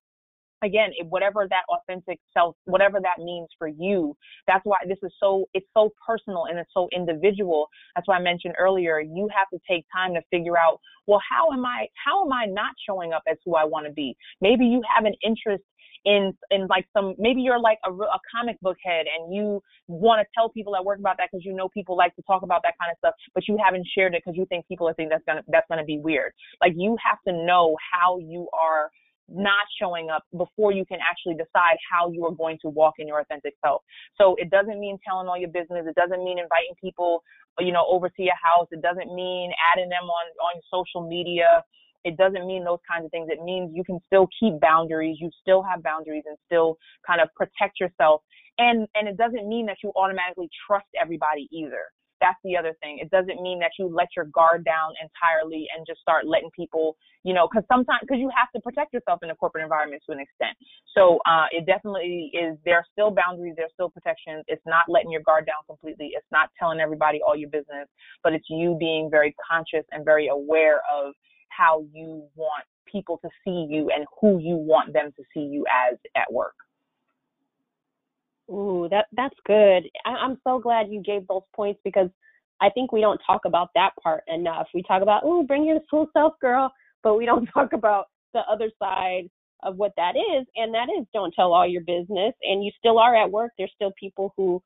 again, 0.64 0.90
whatever 1.08 1.46
that 1.48 1.62
authentic 1.68 2.18
self, 2.32 2.56
whatever 2.64 2.98
that 3.00 3.22
means 3.22 3.48
for 3.58 3.68
you, 3.68 4.16
that's 4.46 4.64
why 4.64 4.78
this 4.88 4.98
is 5.02 5.12
so, 5.20 5.46
it's 5.54 5.66
so 5.74 5.90
personal 6.06 6.46
and 6.46 6.58
it's 6.58 6.70
so 6.72 6.88
individual. 6.94 7.68
That's 7.94 8.08
why 8.08 8.16
I 8.16 8.20
mentioned 8.20 8.54
earlier, 8.58 9.00
you 9.00 9.28
have 9.36 9.48
to 9.52 9.58
take 9.70 9.84
time 9.94 10.14
to 10.14 10.20
figure 10.30 10.58
out, 10.58 10.80
well, 11.06 11.20
how 11.30 11.52
am 11.52 11.64
I, 11.64 11.86
how 12.04 12.24
am 12.24 12.32
I 12.32 12.46
not 12.46 12.74
showing 12.88 13.12
up 13.12 13.22
as 13.28 13.36
who 13.44 13.54
I 13.54 13.64
want 13.64 13.86
to 13.86 13.92
be? 13.92 14.16
Maybe 14.40 14.64
you 14.64 14.82
have 14.94 15.04
an 15.04 15.14
interest 15.22 15.62
in 16.04 16.32
in 16.50 16.66
like 16.66 16.86
some 16.92 17.14
maybe 17.18 17.40
you're 17.40 17.58
like 17.58 17.78
a, 17.84 17.90
a 17.90 18.20
comic 18.34 18.60
book 18.60 18.76
head 18.84 19.06
and 19.06 19.34
you 19.34 19.62
want 19.88 20.20
to 20.20 20.26
tell 20.34 20.48
people 20.50 20.76
at 20.76 20.84
work 20.84 20.98
about 20.98 21.16
that 21.16 21.28
because 21.30 21.44
you 21.44 21.54
know 21.54 21.68
people 21.70 21.96
like 21.96 22.14
to 22.16 22.22
talk 22.22 22.42
about 22.42 22.62
that 22.62 22.74
kind 22.80 22.90
of 22.92 22.98
stuff 22.98 23.14
but 23.34 23.46
you 23.48 23.56
haven't 23.62 23.86
shared 23.96 24.14
it 24.14 24.22
because 24.24 24.36
you 24.36 24.44
think 24.46 24.66
people 24.68 24.86
are 24.88 24.94
think 24.94 25.10
that's 25.10 25.24
gonna 25.26 25.42
that's 25.48 25.66
gonna 25.68 25.84
be 25.84 25.98
weird 25.98 26.32
like 26.60 26.72
you 26.76 26.96
have 27.02 27.18
to 27.26 27.32
know 27.46 27.76
how 27.92 28.18
you 28.18 28.46
are 28.52 28.90
not 29.28 29.64
showing 29.80 30.10
up 30.10 30.24
before 30.36 30.72
you 30.72 30.84
can 30.84 30.98
actually 31.00 31.34
decide 31.34 31.76
how 31.90 32.10
you 32.10 32.24
are 32.26 32.32
going 32.34 32.58
to 32.62 32.68
walk 32.68 32.94
in 32.98 33.08
your 33.08 33.20
authentic 33.20 33.54
self. 33.64 33.82
So 34.16 34.34
it 34.38 34.50
doesn't 34.50 34.78
mean 34.78 34.98
telling 35.06 35.28
all 35.28 35.38
your 35.38 35.48
business. 35.48 35.86
It 35.88 35.94
doesn't 35.94 36.22
mean 36.22 36.38
inviting 36.38 36.74
people, 36.80 37.22
you 37.58 37.72
know, 37.72 37.86
over 37.88 38.08
to 38.08 38.22
your 38.22 38.34
house. 38.42 38.68
It 38.70 38.82
doesn't 38.82 39.14
mean 39.14 39.50
adding 39.72 39.88
them 39.88 40.04
on, 40.04 40.26
on 40.54 40.60
social 40.70 41.08
media. 41.08 41.64
It 42.04 42.18
doesn't 42.18 42.46
mean 42.46 42.64
those 42.64 42.80
kinds 42.88 43.06
of 43.06 43.10
things. 43.10 43.28
It 43.30 43.42
means 43.42 43.70
you 43.74 43.84
can 43.84 43.98
still 44.06 44.28
keep 44.38 44.60
boundaries. 44.60 45.16
You 45.20 45.30
still 45.40 45.62
have 45.62 45.82
boundaries 45.82 46.24
and 46.26 46.36
still 46.44 46.76
kind 47.06 47.20
of 47.20 47.28
protect 47.34 47.80
yourself. 47.80 48.20
And, 48.58 48.86
and 48.94 49.08
it 49.08 49.16
doesn't 49.16 49.48
mean 49.48 49.66
that 49.66 49.78
you 49.82 49.90
automatically 49.96 50.50
trust 50.66 50.86
everybody 51.00 51.48
either 51.50 51.80
that's 52.24 52.40
the 52.40 52.56
other 52.56 52.72
thing. 52.80 52.96
It 53.04 53.10
doesn't 53.12 53.44
mean 53.44 53.60
that 53.60 53.76
you 53.78 53.84
let 53.92 54.08
your 54.16 54.24
guard 54.32 54.64
down 54.64 54.96
entirely 54.96 55.68
and 55.76 55.84
just 55.86 56.00
start 56.00 56.24
letting 56.26 56.48
people, 56.56 56.96
you 57.22 57.34
know, 57.36 57.46
because 57.46 57.68
sometimes 57.68 58.00
because 58.00 58.16
you 58.16 58.32
have 58.32 58.48
to 58.56 58.60
protect 58.64 58.96
yourself 58.96 59.20
in 59.22 59.28
a 59.28 59.36
corporate 59.36 59.62
environment 59.62 60.00
to 60.08 60.12
an 60.16 60.20
extent. 60.24 60.56
So 60.96 61.20
uh, 61.28 61.52
it 61.52 61.66
definitely 61.66 62.32
is. 62.32 62.56
There 62.64 62.80
are 62.80 62.88
still 62.90 63.12
boundaries. 63.12 63.52
There's 63.60 63.76
still 63.76 63.90
protections. 63.90 64.48
It's 64.48 64.64
not 64.64 64.88
letting 64.88 65.12
your 65.12 65.20
guard 65.20 65.44
down 65.44 65.60
completely. 65.68 66.16
It's 66.16 66.32
not 66.32 66.48
telling 66.58 66.80
everybody 66.80 67.20
all 67.20 67.36
your 67.36 67.50
business, 67.50 67.92
but 68.24 68.32
it's 68.32 68.48
you 68.48 68.76
being 68.80 69.10
very 69.10 69.36
conscious 69.44 69.84
and 69.92 70.04
very 70.04 70.28
aware 70.28 70.80
of 70.88 71.12
how 71.52 71.84
you 71.92 72.24
want 72.34 72.64
people 72.90 73.18
to 73.20 73.28
see 73.44 73.66
you 73.68 73.90
and 73.94 74.06
who 74.20 74.38
you 74.38 74.56
want 74.56 74.92
them 74.94 75.12
to 75.16 75.22
see 75.34 75.44
you 75.44 75.64
as 75.68 75.98
at 76.16 76.32
work. 76.32 76.54
Ooh, 78.50 78.88
that 78.90 79.06
that's 79.12 79.36
good. 79.46 79.84
I, 80.04 80.10
I'm 80.10 80.38
so 80.44 80.58
glad 80.58 80.88
you 80.90 81.02
gave 81.02 81.26
those 81.28 81.42
points 81.54 81.80
because 81.84 82.10
I 82.60 82.70
think 82.70 82.92
we 82.92 83.00
don't 83.00 83.20
talk 83.26 83.42
about 83.46 83.70
that 83.74 83.90
part 84.02 84.22
enough. 84.28 84.68
We 84.74 84.82
talk 84.82 85.02
about, 85.02 85.22
oh, 85.24 85.42
bring 85.44 85.64
your 85.64 85.80
full 85.90 86.08
self, 86.12 86.34
girl, 86.40 86.72
but 87.02 87.16
we 87.16 87.26
don't 87.26 87.46
talk 87.54 87.72
about 87.72 88.06
the 88.34 88.40
other 88.50 88.70
side 88.82 89.28
of 89.62 89.76
what 89.76 89.92
that 89.96 90.14
is, 90.16 90.46
and 90.56 90.74
that 90.74 90.88
is 90.98 91.06
don't 91.14 91.32
tell 91.34 91.52
all 91.52 91.66
your 91.66 91.82
business. 91.82 92.34
And 92.42 92.62
you 92.64 92.70
still 92.78 92.98
are 92.98 93.16
at 93.16 93.30
work. 93.30 93.52
There's 93.56 93.72
still 93.74 93.92
people 93.98 94.32
who, 94.36 94.62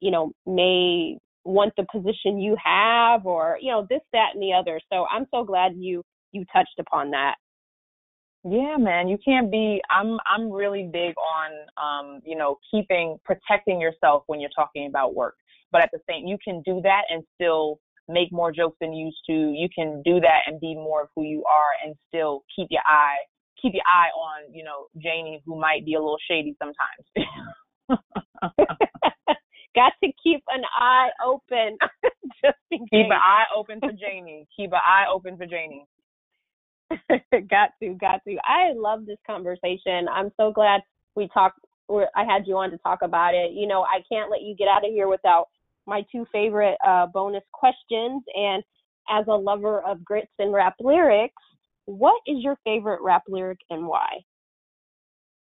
you 0.00 0.10
know, 0.12 0.32
may 0.46 1.18
want 1.44 1.72
the 1.76 1.86
position 1.90 2.38
you 2.40 2.56
have, 2.62 3.26
or 3.26 3.58
you 3.60 3.72
know, 3.72 3.86
this, 3.90 4.02
that, 4.12 4.30
and 4.34 4.42
the 4.42 4.52
other. 4.52 4.80
So 4.92 5.06
I'm 5.10 5.26
so 5.32 5.44
glad 5.44 5.72
you 5.76 6.02
you 6.32 6.44
touched 6.52 6.78
upon 6.78 7.10
that. 7.12 7.36
Yeah, 8.48 8.76
man, 8.78 9.08
you 9.08 9.18
can't 9.24 9.50
be 9.50 9.80
I'm 9.90 10.18
I'm 10.24 10.50
really 10.50 10.88
big 10.92 11.14
on 11.18 11.50
um, 11.76 12.20
you 12.24 12.36
know, 12.36 12.58
keeping 12.70 13.18
protecting 13.24 13.80
yourself 13.80 14.22
when 14.28 14.40
you're 14.40 14.50
talking 14.54 14.86
about 14.86 15.14
work. 15.14 15.34
But 15.72 15.82
at 15.82 15.90
the 15.92 15.98
same 16.08 16.26
you 16.26 16.38
can 16.42 16.62
do 16.64 16.80
that 16.82 17.02
and 17.10 17.24
still 17.34 17.80
make 18.08 18.30
more 18.30 18.52
jokes 18.52 18.76
than 18.80 18.92
you 18.92 19.06
used 19.06 19.22
to. 19.26 19.32
You 19.32 19.68
can 19.74 20.00
do 20.04 20.20
that 20.20 20.42
and 20.46 20.60
be 20.60 20.74
more 20.76 21.02
of 21.02 21.08
who 21.16 21.24
you 21.24 21.42
are 21.44 21.84
and 21.84 21.96
still 22.08 22.44
keep 22.54 22.68
your 22.70 22.82
eye 22.86 23.18
keep 23.60 23.74
your 23.74 23.82
eye 23.86 24.10
on, 24.14 24.54
you 24.54 24.62
know, 24.62 24.86
Janie 25.02 25.42
who 25.44 25.58
might 25.58 25.84
be 25.84 25.94
a 25.94 25.98
little 25.98 26.18
shady 26.28 26.56
sometimes. 26.58 27.28
Got 29.74 29.92
to 30.02 30.12
keep 30.22 30.42
an 30.48 30.62
eye 30.78 31.08
open 31.24 31.76
just. 32.44 32.56
Keep 32.70 33.06
an 33.06 33.12
eye 33.12 33.44
open 33.56 33.80
for 33.80 33.92
Janie. 33.92 34.46
Keep 34.56 34.72
an 34.72 34.80
eye 34.86 35.04
open 35.12 35.36
for 35.36 35.46
Janie. 35.46 35.86
got 37.50 37.70
to, 37.82 37.94
got 37.94 38.20
to. 38.26 38.36
I 38.44 38.72
love 38.74 39.06
this 39.06 39.18
conversation. 39.26 40.06
I'm 40.12 40.30
so 40.36 40.52
glad 40.52 40.80
we 41.14 41.28
talked. 41.32 41.60
I 41.90 42.24
had 42.24 42.46
you 42.46 42.56
on 42.56 42.70
to 42.70 42.78
talk 42.78 43.00
about 43.02 43.34
it. 43.34 43.52
You 43.52 43.66
know, 43.66 43.82
I 43.82 44.02
can't 44.10 44.30
let 44.30 44.42
you 44.42 44.54
get 44.56 44.68
out 44.68 44.84
of 44.84 44.90
here 44.90 45.08
without 45.08 45.46
my 45.86 46.02
two 46.10 46.26
favorite 46.32 46.76
uh, 46.86 47.06
bonus 47.06 47.44
questions. 47.52 48.22
And 48.34 48.62
as 49.08 49.24
a 49.28 49.34
lover 49.34 49.80
of 49.82 50.04
grits 50.04 50.32
and 50.38 50.52
rap 50.52 50.74
lyrics, 50.80 51.34
what 51.84 52.20
is 52.26 52.38
your 52.40 52.56
favorite 52.64 53.00
rap 53.02 53.22
lyric 53.28 53.58
and 53.70 53.86
why? 53.86 54.08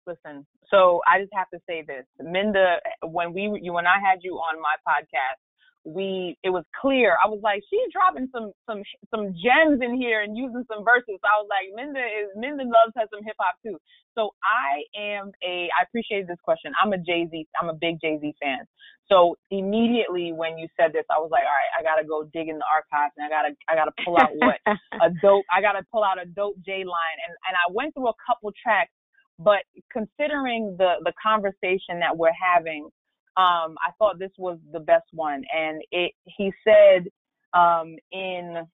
Listen, 0.06 0.44
so 0.70 1.00
I 1.06 1.20
just 1.20 1.32
have 1.32 1.48
to 1.50 1.60
say 1.68 1.82
this, 1.86 2.04
Minda. 2.20 2.76
When 3.02 3.32
we, 3.32 3.60
you, 3.62 3.72
when 3.72 3.86
I 3.86 3.98
had 4.00 4.18
you 4.22 4.34
on 4.34 4.60
my 4.60 4.74
podcast, 4.86 5.38
we 5.84 6.36
it 6.42 6.50
was 6.50 6.64
clear. 6.80 7.16
I 7.20 7.28
was 7.28 7.40
like, 7.44 7.60
she's 7.68 7.92
dropping 7.92 8.28
some 8.32 8.52
some 8.64 8.80
some 9.12 9.36
gems 9.36 9.84
in 9.84 10.00
here 10.00 10.24
and 10.24 10.36
using 10.36 10.64
some 10.64 10.84
verses. 10.84 11.20
So 11.20 11.26
I 11.28 11.36
was 11.44 11.48
like, 11.52 11.68
Minda 11.76 12.00
is 12.00 12.32
Minda 12.36 12.64
loves 12.64 12.96
has 12.96 13.08
some 13.12 13.22
hip 13.24 13.36
hop 13.38 13.56
too. 13.60 13.76
So 14.16 14.32
I 14.40 14.88
am 14.96 15.32
a 15.44 15.68
I 15.68 15.84
appreciate 15.84 16.26
this 16.26 16.40
question. 16.40 16.72
I'm 16.80 16.92
a 16.96 16.98
Jay 16.98 17.28
Z. 17.28 17.46
I'm 17.60 17.68
a 17.68 17.76
big 17.76 18.00
Jay 18.00 18.16
Z 18.16 18.24
fan. 18.40 18.64
So 19.12 19.36
immediately 19.52 20.32
when 20.32 20.56
you 20.56 20.72
said 20.80 20.96
this, 20.96 21.04
I 21.12 21.20
was 21.20 21.28
like, 21.28 21.44
all 21.44 21.52
right, 21.52 21.72
I 21.76 21.84
gotta 21.84 22.08
go 22.08 22.24
dig 22.32 22.48
in 22.48 22.56
the 22.56 22.68
archives 22.68 23.12
and 23.20 23.28
I 23.28 23.28
gotta 23.28 23.52
I 23.68 23.76
gotta 23.76 23.92
pull 24.00 24.16
out 24.16 24.32
what 24.40 24.56
a 24.64 25.12
dope 25.22 25.44
I 25.52 25.60
gotta 25.60 25.84
pull 25.92 26.00
out 26.02 26.16
a 26.16 26.24
dope 26.24 26.56
J 26.64 26.88
line 26.88 27.18
and 27.28 27.32
and 27.44 27.54
I 27.60 27.68
went 27.68 27.92
through 27.92 28.08
a 28.08 28.18
couple 28.24 28.48
tracks, 28.56 28.96
but 29.36 29.68
considering 29.92 30.80
the 30.80 31.04
the 31.04 31.12
conversation 31.20 32.00
that 32.00 32.16
we're 32.16 32.32
having 32.32 32.88
um, 33.36 33.76
I 33.84 33.90
thought 33.98 34.18
this 34.18 34.32
was 34.38 34.58
the 34.72 34.80
best 34.80 35.06
one. 35.12 35.42
And 35.56 35.82
it, 35.92 36.12
he 36.24 36.52
said, 36.62 37.08
um, 37.52 37.96
in, 38.12 38.66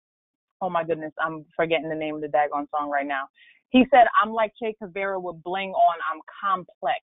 oh 0.61 0.71
my 0.71 0.85
goodness, 0.85 1.13
I'm 1.21 1.45
forgetting 1.57 1.89
the 1.89 1.95
name 1.95 2.15
of 2.17 2.21
the 2.21 2.29
daggone 2.29 2.67
song 2.71 2.91
right 2.91 3.07
now. 3.07 3.29
He 3.71 3.85
said, 3.91 4.07
I'm 4.23 4.33
like 4.33 4.53
Che 4.61 4.75
Guevara 4.81 5.21
with 5.21 5.43
bling 5.43 5.71
on, 5.71 5.99
I'm 6.13 6.21
complex. 6.43 7.01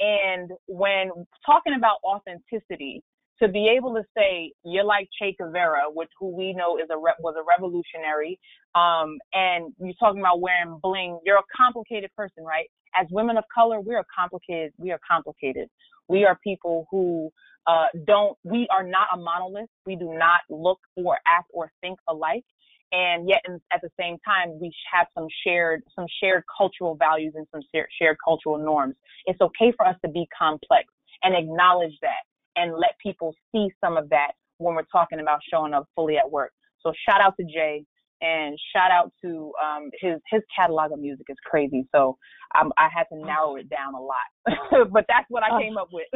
and 0.00 0.50
when 0.66 1.10
talking 1.44 1.74
about 1.76 1.98
authenticity, 2.04 3.02
to 3.42 3.48
be 3.48 3.68
able 3.76 3.94
to 3.94 4.02
say 4.16 4.52
you're 4.64 4.84
like 4.84 5.08
Che 5.18 5.34
Guevara, 5.38 5.84
which 5.92 6.10
who 6.18 6.36
we 6.36 6.52
know 6.52 6.78
is 6.78 6.88
a 6.90 6.96
re- 6.96 7.14
was 7.20 7.34
a 7.38 7.44
revolutionary, 7.44 8.38
um, 8.74 9.18
and 9.32 9.72
you're 9.80 9.94
talking 9.98 10.20
about 10.20 10.40
wearing 10.40 10.78
bling, 10.82 11.18
you're 11.24 11.38
a 11.38 11.56
complicated 11.56 12.10
person, 12.16 12.44
right? 12.44 12.66
As 12.94 13.06
women 13.10 13.36
of 13.36 13.44
color, 13.54 13.80
we 13.80 13.94
are 13.94 14.04
complicated. 14.16 14.72
We 14.78 14.90
are 14.92 15.00
complicated. 15.08 15.68
We 16.08 16.24
are 16.24 16.38
people 16.42 16.86
who 16.90 17.30
uh, 17.66 17.86
don't. 18.06 18.36
We 18.44 18.68
are 18.76 18.82
not 18.82 19.08
a 19.14 19.16
monolith. 19.16 19.70
We 19.86 19.96
do 19.96 20.12
not 20.12 20.40
look 20.50 20.80
or 20.96 21.18
act 21.26 21.50
or 21.52 21.70
think 21.80 21.98
alike, 22.08 22.44
and 22.92 23.28
yet 23.28 23.42
in, 23.46 23.60
at 23.72 23.80
the 23.82 23.90
same 23.98 24.16
time, 24.24 24.58
we 24.60 24.72
have 24.92 25.06
some 25.14 25.28
shared 25.44 25.82
some 25.94 26.06
shared 26.22 26.42
cultural 26.56 26.96
values 26.96 27.34
and 27.36 27.46
some 27.52 27.62
shared 27.72 28.16
cultural 28.24 28.58
norms. 28.58 28.96
It's 29.26 29.40
okay 29.40 29.72
for 29.76 29.86
us 29.86 29.96
to 30.04 30.10
be 30.10 30.26
complex 30.36 30.86
and 31.22 31.34
acknowledge 31.36 31.94
that 32.02 32.22
and 32.56 32.72
let 32.72 32.90
people 33.02 33.34
see 33.52 33.68
some 33.82 33.96
of 33.96 34.08
that 34.10 34.32
when 34.58 34.74
we're 34.74 34.82
talking 34.92 35.20
about 35.20 35.40
showing 35.52 35.74
up 35.74 35.86
fully 35.94 36.16
at 36.16 36.30
work. 36.30 36.52
So 36.82 36.92
shout 37.06 37.20
out 37.20 37.34
to 37.38 37.44
Jay 37.44 37.84
and 38.22 38.58
shout 38.74 38.90
out 38.90 39.12
to 39.22 39.52
um, 39.62 39.90
his 40.00 40.20
his 40.30 40.42
catalog 40.54 40.92
of 40.92 40.98
music 40.98 41.26
is 41.28 41.36
crazy. 41.44 41.86
So 41.94 42.16
um, 42.58 42.72
I 42.78 42.88
had 42.94 43.04
to 43.12 43.18
narrow 43.18 43.56
it 43.56 43.68
down 43.68 43.94
a 43.94 44.00
lot, 44.00 44.90
but 44.92 45.04
that's 45.08 45.26
what 45.28 45.42
I 45.42 45.60
came 45.60 45.78
up 45.78 45.88
with. 45.92 46.06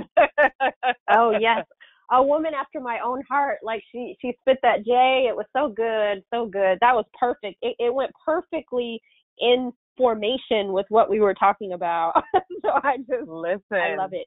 oh 1.10 1.34
yes, 1.40 1.64
a 2.12 2.22
woman 2.22 2.52
after 2.54 2.80
my 2.80 2.98
own 3.04 3.22
heart. 3.28 3.58
Like 3.62 3.82
she 3.90 4.16
she 4.20 4.32
spit 4.40 4.58
that 4.62 4.84
J. 4.84 5.26
It 5.28 5.36
was 5.36 5.46
so 5.56 5.68
good, 5.68 6.22
so 6.32 6.46
good. 6.46 6.78
That 6.80 6.94
was 6.94 7.04
perfect. 7.18 7.56
It, 7.62 7.76
it 7.78 7.94
went 7.94 8.10
perfectly 8.24 9.00
in 9.38 9.72
formation 9.96 10.72
with 10.72 10.86
what 10.88 11.08
we 11.08 11.20
were 11.20 11.34
talking 11.34 11.72
about. 11.72 12.12
so 12.34 12.70
I 12.70 12.98
just 12.98 13.28
listen. 13.28 13.62
I 13.72 13.96
love 13.96 14.12
it 14.12 14.26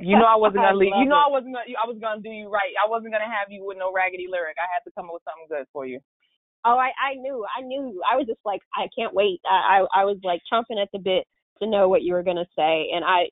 you 0.00 0.18
know 0.18 0.26
I 0.26 0.36
wasn't 0.44 0.62
gonna 0.64 0.76
leave. 0.76 0.92
You 0.98 1.06
know 1.06 1.20
it. 1.20 1.28
I 1.28 1.30
wasn't 1.30 1.54
gonna. 1.54 1.72
I 1.76 1.86
was 1.86 1.98
gonna 2.00 2.20
do 2.20 2.30
you 2.30 2.48
right. 2.48 2.74
I 2.78 2.88
wasn't 2.88 3.12
gonna 3.12 3.30
have 3.30 3.50
you 3.50 3.64
with 3.64 3.78
no 3.78 3.92
raggedy 3.92 4.26
lyric. 4.30 4.56
I 4.58 4.68
had 4.72 4.84
to 4.84 4.92
come 4.94 5.06
up 5.06 5.14
with 5.14 5.24
something 5.24 5.46
good 5.48 5.66
for 5.72 5.86
you. 5.86 6.00
Oh, 6.64 6.78
I 6.78 6.90
I 6.94 7.14
knew. 7.14 7.44
I 7.46 7.62
knew. 7.62 8.00
I 8.10 8.16
was 8.16 8.26
just 8.26 8.40
like, 8.44 8.60
I 8.76 8.86
can't 8.96 9.14
wait. 9.14 9.40
I 9.44 9.82
I, 9.82 10.02
I 10.02 10.04
was 10.04 10.18
like 10.22 10.40
chomping 10.52 10.80
at 10.80 10.88
the 10.92 10.98
bit 10.98 11.26
to 11.60 11.68
know 11.68 11.88
what 11.88 12.02
you 12.02 12.14
were 12.14 12.22
gonna 12.22 12.46
say, 12.56 12.88
and 12.94 13.04
I, 13.04 13.28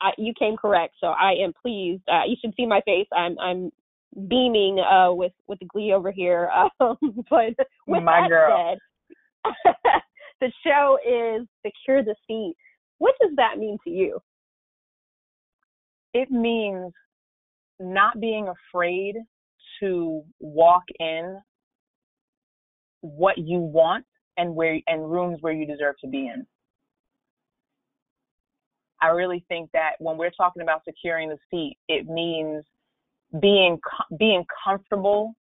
I 0.00 0.10
you 0.18 0.32
came 0.38 0.56
correct. 0.56 0.94
So 1.00 1.08
I 1.08 1.32
am 1.42 1.52
pleased. 1.60 2.02
Uh, 2.08 2.24
you 2.26 2.36
should 2.40 2.54
see 2.56 2.66
my 2.66 2.80
face. 2.82 3.06
I'm 3.12 3.38
I'm 3.38 3.70
beaming 4.28 4.78
uh 4.78 5.12
with 5.12 5.32
with 5.46 5.58
the 5.58 5.66
glee 5.66 5.92
over 5.92 6.10
here. 6.10 6.50
Um, 6.80 6.96
but 7.30 7.54
with 7.86 8.02
my 8.02 8.22
that 8.22 8.28
girl. 8.28 8.78
said, 9.44 9.74
the 10.40 10.52
show 10.64 10.98
is 11.06 11.46
secure 11.64 12.02
the 12.02 12.14
seat. 12.26 12.54
What 12.98 13.14
does 13.20 13.32
that 13.36 13.58
mean 13.58 13.78
to 13.84 13.90
you? 13.90 14.20
It 16.14 16.30
means 16.30 16.92
not 17.80 18.20
being 18.20 18.48
afraid 18.48 19.16
to 19.80 20.22
walk 20.40 20.84
in 21.00 21.38
what 23.00 23.36
you 23.36 23.58
want 23.58 24.06
and 24.36 24.54
where 24.54 24.80
and 24.86 25.10
rooms 25.10 25.38
where 25.40 25.52
you 25.52 25.66
deserve 25.66 25.96
to 26.00 26.08
be 26.08 26.28
in. 26.28 26.46
I 29.02 29.08
really 29.08 29.44
think 29.48 29.70
that 29.72 29.92
when 29.98 30.16
we're 30.16 30.30
talking 30.30 30.62
about 30.62 30.82
securing 30.84 31.28
the 31.28 31.38
seat, 31.50 31.76
it 31.88 32.06
means 32.06 32.64
being 33.40 33.78
being 34.18 34.46
comfortable 34.64 35.34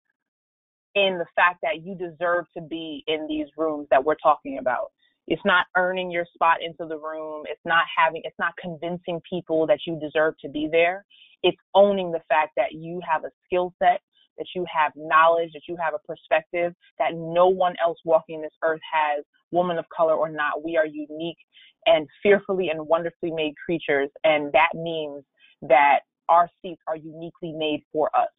in 0.96 1.18
the 1.18 1.26
fact 1.36 1.60
that 1.62 1.86
you 1.86 1.96
deserve 1.96 2.46
to 2.56 2.62
be 2.62 3.04
in 3.08 3.28
these 3.28 3.48
rooms 3.58 3.88
that 3.90 4.04
we're 4.04 4.16
talking 4.16 4.58
about. 4.58 4.92
It's 5.28 5.42
not 5.46 5.68
earning 5.78 6.12
your 6.12 6.26
spot 6.34 6.58
into 6.62 6.88
the 6.88 6.98
room. 6.98 7.44
It's 7.50 7.62
not 7.66 7.86
having, 7.98 8.22
it's 8.24 8.38
not 8.40 8.54
convincing 8.62 9.22
people 9.30 9.66
that 9.68 9.80
you 9.88 10.00
deserve 10.00 10.36
to 10.42 10.50
be 10.50 10.68
there. 10.72 11.06
It's 11.44 11.58
owning 11.76 12.12
the 12.12 12.22
fact 12.30 12.52
that 12.58 12.74
you 12.74 13.00
have 13.10 13.24
a 13.24 13.32
skill 13.46 13.74
set, 13.80 14.02
that 14.38 14.48
you 14.56 14.66
have 14.74 14.92
knowledge, 14.96 15.52
that 15.54 15.64
you 15.68 15.78
have 15.82 15.94
a 15.94 16.08
perspective 16.08 16.74
that 17.00 17.14
no 17.14 17.48
one 17.48 17.76
else 17.84 17.98
walking 18.04 18.42
this 18.42 18.52
earth 18.64 18.82
has, 18.92 19.24
woman 19.52 19.78
of 19.78 19.86
color 19.96 20.16
or 20.16 20.30
not. 20.30 20.64
We 20.64 20.78
are 20.78 20.86
unique 20.86 21.38
and 21.86 22.08
fearfully 22.22 22.70
and 22.70 22.88
wonderfully 22.88 23.32
made 23.32 23.54
creatures. 23.64 24.10
And 24.24 24.52
that 24.54 24.70
means 24.74 25.24
that 25.62 26.00
our 26.30 26.50
seats 26.62 26.82
are 26.88 26.98
uniquely 26.98 27.54
made 27.54 27.82
for 27.92 28.10
us. 28.16 28.30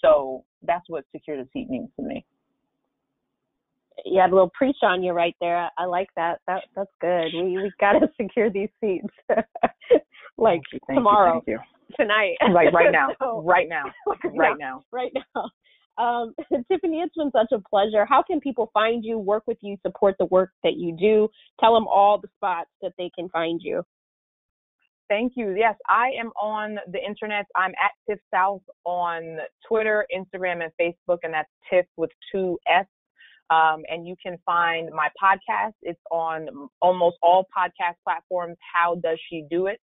So 0.00 0.44
that's 0.62 0.84
what 0.88 1.04
secure 1.14 1.36
the 1.36 1.48
seat 1.52 1.68
means 1.68 1.90
to 1.96 2.02
me 2.06 2.24
you 4.04 4.20
had 4.20 4.30
a 4.30 4.34
little 4.34 4.50
preach 4.54 4.76
on 4.82 5.02
you 5.02 5.12
right 5.12 5.34
there. 5.40 5.56
I, 5.56 5.68
I 5.78 5.84
like 5.84 6.08
that. 6.16 6.40
That 6.46 6.62
that's 6.74 6.90
good. 7.00 7.26
We 7.34 7.58
we 7.58 7.72
got 7.80 7.92
to 7.92 8.08
secure 8.20 8.50
these 8.50 8.70
seats, 8.80 9.06
like 10.38 10.60
thank 10.60 10.64
you, 10.72 10.78
thank 10.86 10.98
tomorrow, 10.98 11.42
you, 11.46 11.58
tonight, 11.98 12.36
like 12.52 12.72
right 12.72 12.92
now, 12.92 13.08
so, 13.18 13.42
right 13.42 13.68
now, 13.68 13.84
right 14.34 14.56
now, 14.58 14.84
right 14.92 15.12
now. 15.14 15.50
Um, 15.98 16.32
Tiffany, 16.70 17.00
it's 17.00 17.14
been 17.16 17.32
such 17.32 17.48
a 17.52 17.58
pleasure. 17.68 18.06
How 18.06 18.22
can 18.22 18.38
people 18.38 18.70
find 18.72 19.04
you, 19.04 19.18
work 19.18 19.42
with 19.48 19.58
you, 19.62 19.76
support 19.84 20.14
the 20.20 20.26
work 20.26 20.50
that 20.62 20.76
you 20.76 20.96
do? 20.96 21.28
Tell 21.58 21.74
them 21.74 21.88
all 21.88 22.20
the 22.20 22.28
spots 22.36 22.70
that 22.82 22.92
they 22.98 23.10
can 23.18 23.28
find 23.30 23.60
you. 23.60 23.82
Thank 25.08 25.32
you. 25.34 25.56
Yes, 25.56 25.74
I 25.88 26.10
am 26.20 26.28
on 26.40 26.78
the 26.92 27.04
internet. 27.04 27.46
I'm 27.56 27.72
at 27.82 27.90
Tiff 28.08 28.20
South 28.32 28.60
on 28.84 29.38
Twitter, 29.66 30.06
Instagram, 30.14 30.62
and 30.62 30.70
Facebook, 30.80 31.18
and 31.24 31.34
that's 31.34 31.48
Tiff 31.68 31.86
with 31.96 32.10
two 32.30 32.58
S 32.72 32.86
um, 33.50 33.82
and 33.88 34.06
you 34.06 34.14
can 34.22 34.36
find 34.44 34.90
my 34.94 35.08
podcast. 35.22 35.74
It's 35.82 36.00
on 36.10 36.68
almost 36.82 37.16
all 37.22 37.46
podcast 37.56 37.94
platforms. 38.04 38.56
How 38.74 38.96
does 38.96 39.18
she 39.30 39.44
do 39.50 39.66
it? 39.66 39.80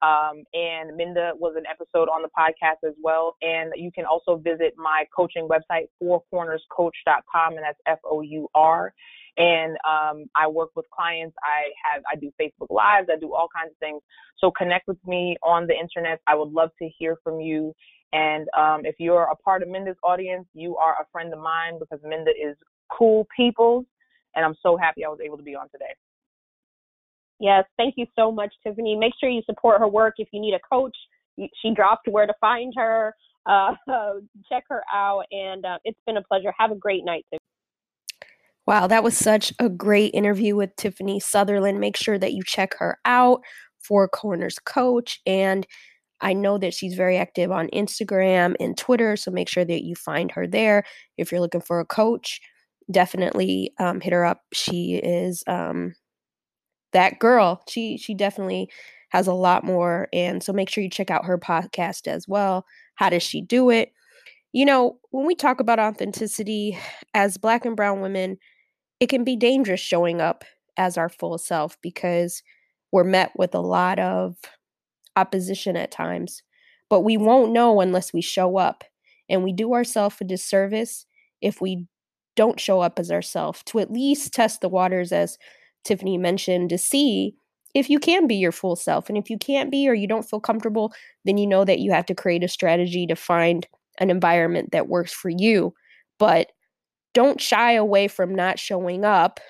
Um, 0.00 0.44
and 0.54 0.96
Minda 0.96 1.32
was 1.34 1.54
an 1.56 1.64
episode 1.68 2.08
on 2.08 2.22
the 2.22 2.28
podcast 2.28 2.86
as 2.88 2.94
well. 3.02 3.36
And 3.42 3.72
you 3.74 3.90
can 3.92 4.04
also 4.04 4.36
visit 4.36 4.74
my 4.76 5.04
coaching 5.14 5.48
website, 5.48 5.88
fourcornerscoach.com, 6.00 7.54
and 7.54 7.62
that's 7.62 7.80
F 7.86 7.98
O 8.04 8.20
U 8.20 8.48
R. 8.54 8.92
And 9.36 9.76
um, 9.88 10.26
I 10.36 10.46
work 10.48 10.70
with 10.76 10.86
clients. 10.90 11.36
I 11.42 11.70
have 11.84 12.02
I 12.10 12.16
do 12.16 12.32
Facebook 12.40 12.70
Lives. 12.70 13.08
I 13.12 13.18
do 13.18 13.34
all 13.34 13.48
kinds 13.54 13.72
of 13.72 13.78
things. 13.78 14.00
So 14.38 14.52
connect 14.52 14.86
with 14.86 15.04
me 15.06 15.36
on 15.42 15.66
the 15.66 15.74
internet. 15.74 16.20
I 16.28 16.36
would 16.36 16.50
love 16.50 16.70
to 16.80 16.88
hear 16.98 17.16
from 17.24 17.40
you. 17.40 17.74
And 18.12 18.48
um, 18.56 18.82
if 18.84 18.94
you're 18.98 19.24
a 19.24 19.36
part 19.36 19.62
of 19.62 19.68
Minda's 19.68 19.96
audience, 20.02 20.46
you 20.54 20.76
are 20.76 20.94
a 20.94 21.06
friend 21.12 21.32
of 21.32 21.40
mine 21.40 21.78
because 21.78 22.00
Minda 22.04 22.30
is 22.30 22.56
cool 22.96 23.26
people. 23.36 23.84
And 24.34 24.44
I'm 24.44 24.54
so 24.62 24.76
happy 24.76 25.04
I 25.04 25.08
was 25.08 25.20
able 25.24 25.36
to 25.36 25.42
be 25.42 25.54
on 25.54 25.68
today. 25.70 25.94
Yes, 27.40 27.64
thank 27.76 27.94
you 27.96 28.06
so 28.16 28.32
much, 28.32 28.52
Tiffany. 28.64 28.96
Make 28.96 29.12
sure 29.20 29.28
you 29.28 29.42
support 29.46 29.80
her 29.80 29.88
work. 29.88 30.14
If 30.18 30.28
you 30.32 30.40
need 30.40 30.54
a 30.54 30.60
coach, 30.72 30.96
she 31.36 31.72
dropped 31.74 32.08
where 32.08 32.26
to 32.26 32.34
find 32.40 32.72
her. 32.76 33.14
Uh, 33.46 33.74
check 34.48 34.64
her 34.68 34.82
out. 34.92 35.24
And 35.30 35.64
uh, 35.64 35.78
it's 35.84 36.00
been 36.06 36.16
a 36.16 36.22
pleasure. 36.22 36.52
Have 36.58 36.72
a 36.72 36.76
great 36.76 37.04
night, 37.04 37.24
Tiffany. 37.30 37.38
Wow, 38.66 38.86
that 38.86 39.02
was 39.02 39.16
such 39.16 39.52
a 39.58 39.70
great 39.70 40.14
interview 40.14 40.54
with 40.54 40.76
Tiffany 40.76 41.20
Sutherland. 41.20 41.80
Make 41.80 41.96
sure 41.96 42.18
that 42.18 42.34
you 42.34 42.42
check 42.44 42.74
her 42.78 42.98
out 43.04 43.40
Four 43.78 44.08
Corners 44.08 44.58
Coach. 44.58 45.20
And 45.24 45.66
I 46.20 46.34
know 46.34 46.58
that 46.58 46.74
she's 46.74 46.94
very 46.94 47.16
active 47.16 47.50
on 47.50 47.68
Instagram 47.68 48.56
and 48.60 48.76
Twitter. 48.76 49.16
So 49.16 49.30
make 49.30 49.48
sure 49.48 49.64
that 49.64 49.84
you 49.84 49.94
find 49.94 50.30
her 50.32 50.46
there 50.46 50.84
if 51.16 51.30
you're 51.30 51.40
looking 51.40 51.60
for 51.60 51.80
a 51.80 51.86
coach 51.86 52.40
definitely 52.90 53.72
um, 53.78 54.00
hit 54.00 54.12
her 54.12 54.24
up. 54.24 54.42
She 54.52 54.94
is 54.96 55.44
um, 55.46 55.94
that 56.92 57.18
girl. 57.18 57.62
She 57.68 57.96
she 57.98 58.14
definitely 58.14 58.70
has 59.10 59.26
a 59.26 59.32
lot 59.32 59.64
more, 59.64 60.08
and 60.12 60.42
so 60.42 60.52
make 60.52 60.68
sure 60.68 60.82
you 60.84 60.90
check 60.90 61.10
out 61.10 61.26
her 61.26 61.38
podcast 61.38 62.06
as 62.06 62.26
well. 62.28 62.64
How 62.96 63.10
does 63.10 63.22
she 63.22 63.40
do 63.40 63.70
it? 63.70 63.92
You 64.52 64.64
know, 64.64 64.98
when 65.10 65.26
we 65.26 65.34
talk 65.34 65.60
about 65.60 65.78
authenticity 65.78 66.78
as 67.14 67.38
Black 67.38 67.64
and 67.64 67.76
Brown 67.76 68.00
women, 68.00 68.38
it 69.00 69.08
can 69.08 69.24
be 69.24 69.36
dangerous 69.36 69.80
showing 69.80 70.20
up 70.20 70.44
as 70.76 70.96
our 70.96 71.08
full 71.08 71.38
self 71.38 71.76
because 71.82 72.42
we're 72.92 73.04
met 73.04 73.32
with 73.36 73.54
a 73.54 73.60
lot 73.60 73.98
of 73.98 74.36
opposition 75.16 75.76
at 75.76 75.90
times. 75.90 76.42
But 76.88 77.00
we 77.00 77.16
won't 77.16 77.52
know 77.52 77.80
unless 77.80 78.12
we 78.12 78.22
show 78.22 78.56
up. 78.56 78.84
And 79.28 79.44
we 79.44 79.52
do 79.52 79.74
ourselves 79.74 80.16
a 80.20 80.24
disservice 80.24 81.04
if 81.42 81.60
we 81.60 81.86
don't 82.38 82.60
show 82.60 82.80
up 82.80 82.98
as 82.98 83.10
ourself 83.10 83.64
to 83.64 83.80
at 83.80 83.90
least 83.90 84.32
test 84.32 84.60
the 84.60 84.68
waters 84.68 85.10
as 85.10 85.36
tiffany 85.84 86.16
mentioned 86.16 86.70
to 86.70 86.78
see 86.78 87.34
if 87.74 87.90
you 87.90 87.98
can 87.98 88.26
be 88.26 88.36
your 88.36 88.52
full 88.52 88.76
self 88.76 89.08
and 89.08 89.18
if 89.18 89.28
you 89.28 89.36
can't 89.36 89.70
be 89.70 89.88
or 89.88 89.94
you 89.94 90.06
don't 90.06 90.28
feel 90.28 90.40
comfortable 90.40 90.92
then 91.24 91.36
you 91.36 91.46
know 91.46 91.64
that 91.64 91.80
you 91.80 91.90
have 91.92 92.06
to 92.06 92.14
create 92.14 92.44
a 92.44 92.48
strategy 92.48 93.06
to 93.06 93.16
find 93.16 93.66
an 93.98 94.10
environment 94.10 94.70
that 94.72 94.88
works 94.88 95.12
for 95.12 95.28
you. 95.28 95.74
But 96.18 96.52
don't 97.14 97.40
shy 97.40 97.72
away 97.72 98.08
from 98.08 98.34
not 98.34 98.58
showing 98.58 99.04
up 99.04 99.40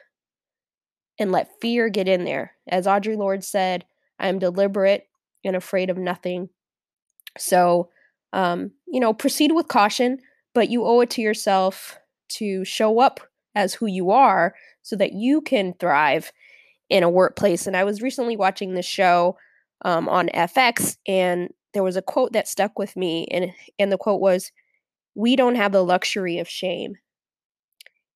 and 1.18 1.32
let 1.32 1.50
fear 1.60 1.88
get 1.88 2.08
in 2.08 2.24
there. 2.24 2.52
As 2.66 2.86
Audre 2.86 3.16
Lorde 3.16 3.44
said 3.44 3.84
i 4.18 4.26
am 4.26 4.38
deliberate 4.38 5.04
and 5.44 5.54
afraid 5.54 5.90
of 5.90 5.98
nothing. 5.98 6.48
So 7.36 7.90
um, 8.32 8.72
you 8.86 9.00
know 9.00 9.12
proceed 9.14 9.52
with 9.52 9.68
caution 9.68 10.18
but 10.54 10.70
you 10.70 10.84
owe 10.84 11.00
it 11.00 11.10
to 11.10 11.22
yourself 11.22 11.98
to 12.28 12.64
show 12.64 13.00
up 13.00 13.20
as 13.54 13.74
who 13.74 13.86
you 13.86 14.10
are 14.10 14.54
so 14.82 14.96
that 14.96 15.12
you 15.12 15.40
can 15.40 15.74
thrive 15.74 16.32
in 16.88 17.02
a 17.02 17.10
workplace. 17.10 17.66
And 17.66 17.76
I 17.76 17.84
was 17.84 18.02
recently 18.02 18.36
watching 18.36 18.74
this 18.74 18.86
show 18.86 19.36
um, 19.84 20.08
on 20.08 20.28
FX, 20.28 20.96
and 21.06 21.50
there 21.74 21.82
was 21.82 21.96
a 21.96 22.02
quote 22.02 22.32
that 22.32 22.48
stuck 22.48 22.78
with 22.78 22.96
me, 22.96 23.26
and 23.30 23.52
and 23.78 23.92
the 23.92 23.98
quote 23.98 24.20
was, 24.20 24.50
"We 25.14 25.36
don't 25.36 25.54
have 25.56 25.72
the 25.72 25.84
luxury 25.84 26.38
of 26.38 26.48
shame." 26.48 26.96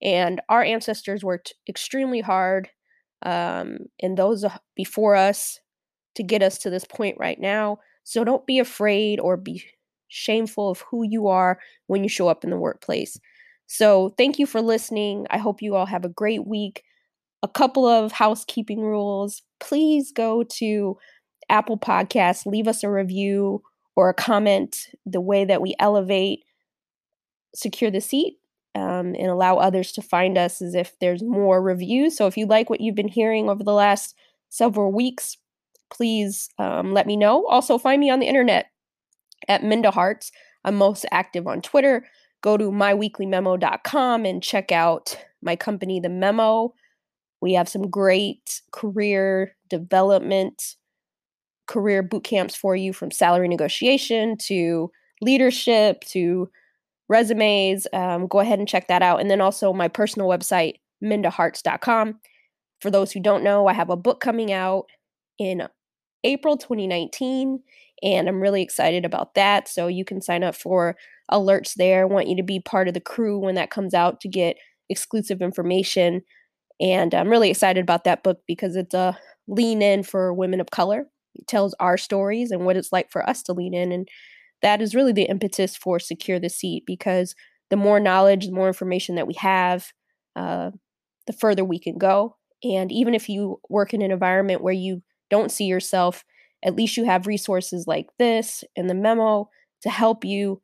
And 0.00 0.40
our 0.48 0.62
ancestors 0.62 1.22
worked 1.22 1.54
extremely 1.68 2.20
hard, 2.20 2.70
um, 3.24 3.78
and 4.00 4.16
those 4.16 4.44
before 4.74 5.14
us, 5.14 5.60
to 6.16 6.22
get 6.22 6.42
us 6.42 6.58
to 6.58 6.70
this 6.70 6.84
point 6.84 7.16
right 7.18 7.38
now. 7.40 7.78
So 8.04 8.24
don't 8.24 8.46
be 8.46 8.58
afraid 8.58 9.20
or 9.20 9.36
be 9.36 9.64
shameful 10.08 10.70
of 10.70 10.80
who 10.90 11.04
you 11.04 11.28
are 11.28 11.58
when 11.86 12.02
you 12.02 12.08
show 12.08 12.28
up 12.28 12.44
in 12.44 12.50
the 12.50 12.56
workplace. 12.56 13.18
So 13.72 14.12
thank 14.18 14.38
you 14.38 14.44
for 14.44 14.60
listening. 14.60 15.26
I 15.30 15.38
hope 15.38 15.62
you 15.62 15.74
all 15.76 15.86
have 15.86 16.04
a 16.04 16.10
great 16.10 16.46
week. 16.46 16.82
A 17.42 17.48
couple 17.48 17.86
of 17.86 18.12
housekeeping 18.12 18.82
rules. 18.82 19.40
Please 19.60 20.12
go 20.12 20.42
to 20.58 20.98
Apple 21.48 21.78
Podcasts, 21.78 22.44
leave 22.44 22.68
us 22.68 22.84
a 22.84 22.90
review 22.90 23.62
or 23.96 24.10
a 24.10 24.14
comment. 24.14 24.88
The 25.06 25.22
way 25.22 25.46
that 25.46 25.62
we 25.62 25.74
elevate 25.78 26.40
secure 27.54 27.90
the 27.90 28.02
seat 28.02 28.34
um, 28.74 29.14
and 29.14 29.28
allow 29.28 29.56
others 29.56 29.90
to 29.92 30.02
find 30.02 30.36
us 30.36 30.60
as 30.60 30.74
if 30.74 30.92
there's 31.00 31.22
more 31.22 31.62
reviews. 31.62 32.14
So 32.14 32.26
if 32.26 32.36
you 32.36 32.44
like 32.44 32.68
what 32.68 32.82
you've 32.82 32.94
been 32.94 33.08
hearing 33.08 33.48
over 33.48 33.64
the 33.64 33.72
last 33.72 34.14
several 34.50 34.92
weeks, 34.92 35.38
please 35.90 36.50
um, 36.58 36.92
let 36.92 37.06
me 37.06 37.16
know. 37.16 37.46
Also, 37.46 37.78
find 37.78 38.00
me 38.00 38.10
on 38.10 38.20
the 38.20 38.28
internet 38.28 38.66
at 39.48 39.64
Minda 39.64 39.90
Harts. 39.90 40.30
I'm 40.62 40.74
most 40.74 41.06
active 41.10 41.46
on 41.46 41.62
Twitter. 41.62 42.04
Go 42.42 42.56
to 42.56 42.70
myweeklymemo.com 42.70 44.24
and 44.24 44.42
check 44.42 44.72
out 44.72 45.16
my 45.42 45.56
company, 45.56 46.00
The 46.00 46.08
Memo. 46.08 46.74
We 47.40 47.54
have 47.54 47.68
some 47.68 47.88
great 47.88 48.62
career 48.72 49.56
development, 49.68 50.76
career 51.66 52.02
boot 52.02 52.24
camps 52.24 52.54
for 52.54 52.76
you 52.76 52.92
from 52.92 53.10
salary 53.10 53.48
negotiation 53.48 54.36
to 54.38 54.90
leadership 55.20 56.02
to 56.04 56.50
resumes. 57.08 57.86
Um, 57.92 58.26
go 58.26 58.40
ahead 58.40 58.58
and 58.58 58.68
check 58.68 58.88
that 58.88 59.02
out. 59.02 59.20
And 59.20 59.30
then 59.30 59.40
also 59.40 59.72
my 59.72 59.88
personal 59.88 60.28
website, 60.28 60.74
mindaharts.com. 61.02 62.20
For 62.80 62.90
those 62.90 63.12
who 63.12 63.20
don't 63.20 63.44
know, 63.44 63.66
I 63.68 63.72
have 63.72 63.90
a 63.90 63.96
book 63.96 64.20
coming 64.20 64.52
out 64.52 64.86
in 65.38 65.68
April 66.24 66.56
2019, 66.56 67.60
and 68.02 68.28
I'm 68.28 68.40
really 68.40 68.62
excited 68.62 69.04
about 69.04 69.34
that. 69.34 69.68
So 69.68 69.86
you 69.86 70.04
can 70.04 70.20
sign 70.20 70.42
up 70.42 70.54
for 70.54 70.96
alerts 71.32 71.74
there. 71.74 72.02
I 72.02 72.04
want 72.04 72.28
you 72.28 72.36
to 72.36 72.42
be 72.42 72.60
part 72.60 72.88
of 72.88 72.94
the 72.94 73.00
crew 73.00 73.38
when 73.38 73.54
that 73.56 73.70
comes 73.70 73.94
out 73.94 74.20
to 74.20 74.28
get 74.28 74.56
exclusive 74.88 75.40
information. 75.40 76.22
And 76.80 77.14
I'm 77.14 77.28
really 77.28 77.50
excited 77.50 77.82
about 77.82 78.04
that 78.04 78.22
book 78.22 78.40
because 78.46 78.76
it's 78.76 78.94
a 78.94 79.18
lean 79.48 79.82
in 79.82 80.02
for 80.02 80.32
women 80.32 80.60
of 80.60 80.70
color. 80.70 81.06
It 81.34 81.46
tells 81.46 81.74
our 81.80 81.96
stories 81.96 82.50
and 82.50 82.64
what 82.64 82.76
it's 82.76 82.92
like 82.92 83.10
for 83.10 83.28
us 83.28 83.42
to 83.44 83.52
lean 83.52 83.74
in. 83.74 83.92
And 83.92 84.08
that 84.60 84.80
is 84.80 84.94
really 84.94 85.12
the 85.12 85.24
impetus 85.24 85.76
for 85.76 85.98
Secure 85.98 86.38
the 86.38 86.48
Seat 86.48 86.84
because 86.86 87.34
the 87.70 87.76
more 87.76 87.98
knowledge, 87.98 88.46
the 88.46 88.52
more 88.52 88.68
information 88.68 89.14
that 89.14 89.26
we 89.26 89.34
have, 89.34 89.92
uh, 90.36 90.70
the 91.26 91.32
further 91.32 91.64
we 91.64 91.78
can 91.78 91.98
go. 91.98 92.36
And 92.62 92.92
even 92.92 93.14
if 93.14 93.28
you 93.28 93.60
work 93.68 93.94
in 93.94 94.02
an 94.02 94.10
environment 94.10 94.62
where 94.62 94.74
you 94.74 95.02
don't 95.30 95.50
see 95.50 95.64
yourself, 95.64 96.24
at 96.64 96.76
least 96.76 96.96
you 96.96 97.04
have 97.04 97.26
resources 97.26 97.86
like 97.86 98.08
this 98.18 98.62
and 98.76 98.88
the 98.88 98.94
memo 98.94 99.48
to 99.82 99.90
help 99.90 100.24
you 100.24 100.60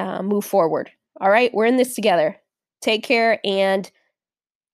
uh, 0.00 0.22
move 0.22 0.44
forward. 0.44 0.90
All 1.20 1.30
right, 1.30 1.52
we're 1.52 1.66
in 1.66 1.76
this 1.76 1.94
together. 1.94 2.36
Take 2.80 3.04
care, 3.04 3.38
and 3.44 3.90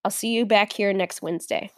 I'll 0.04 0.10
see 0.10 0.32
you 0.32 0.46
back 0.46 0.72
here 0.72 0.92
next 0.92 1.20
Wednesday. 1.20 1.70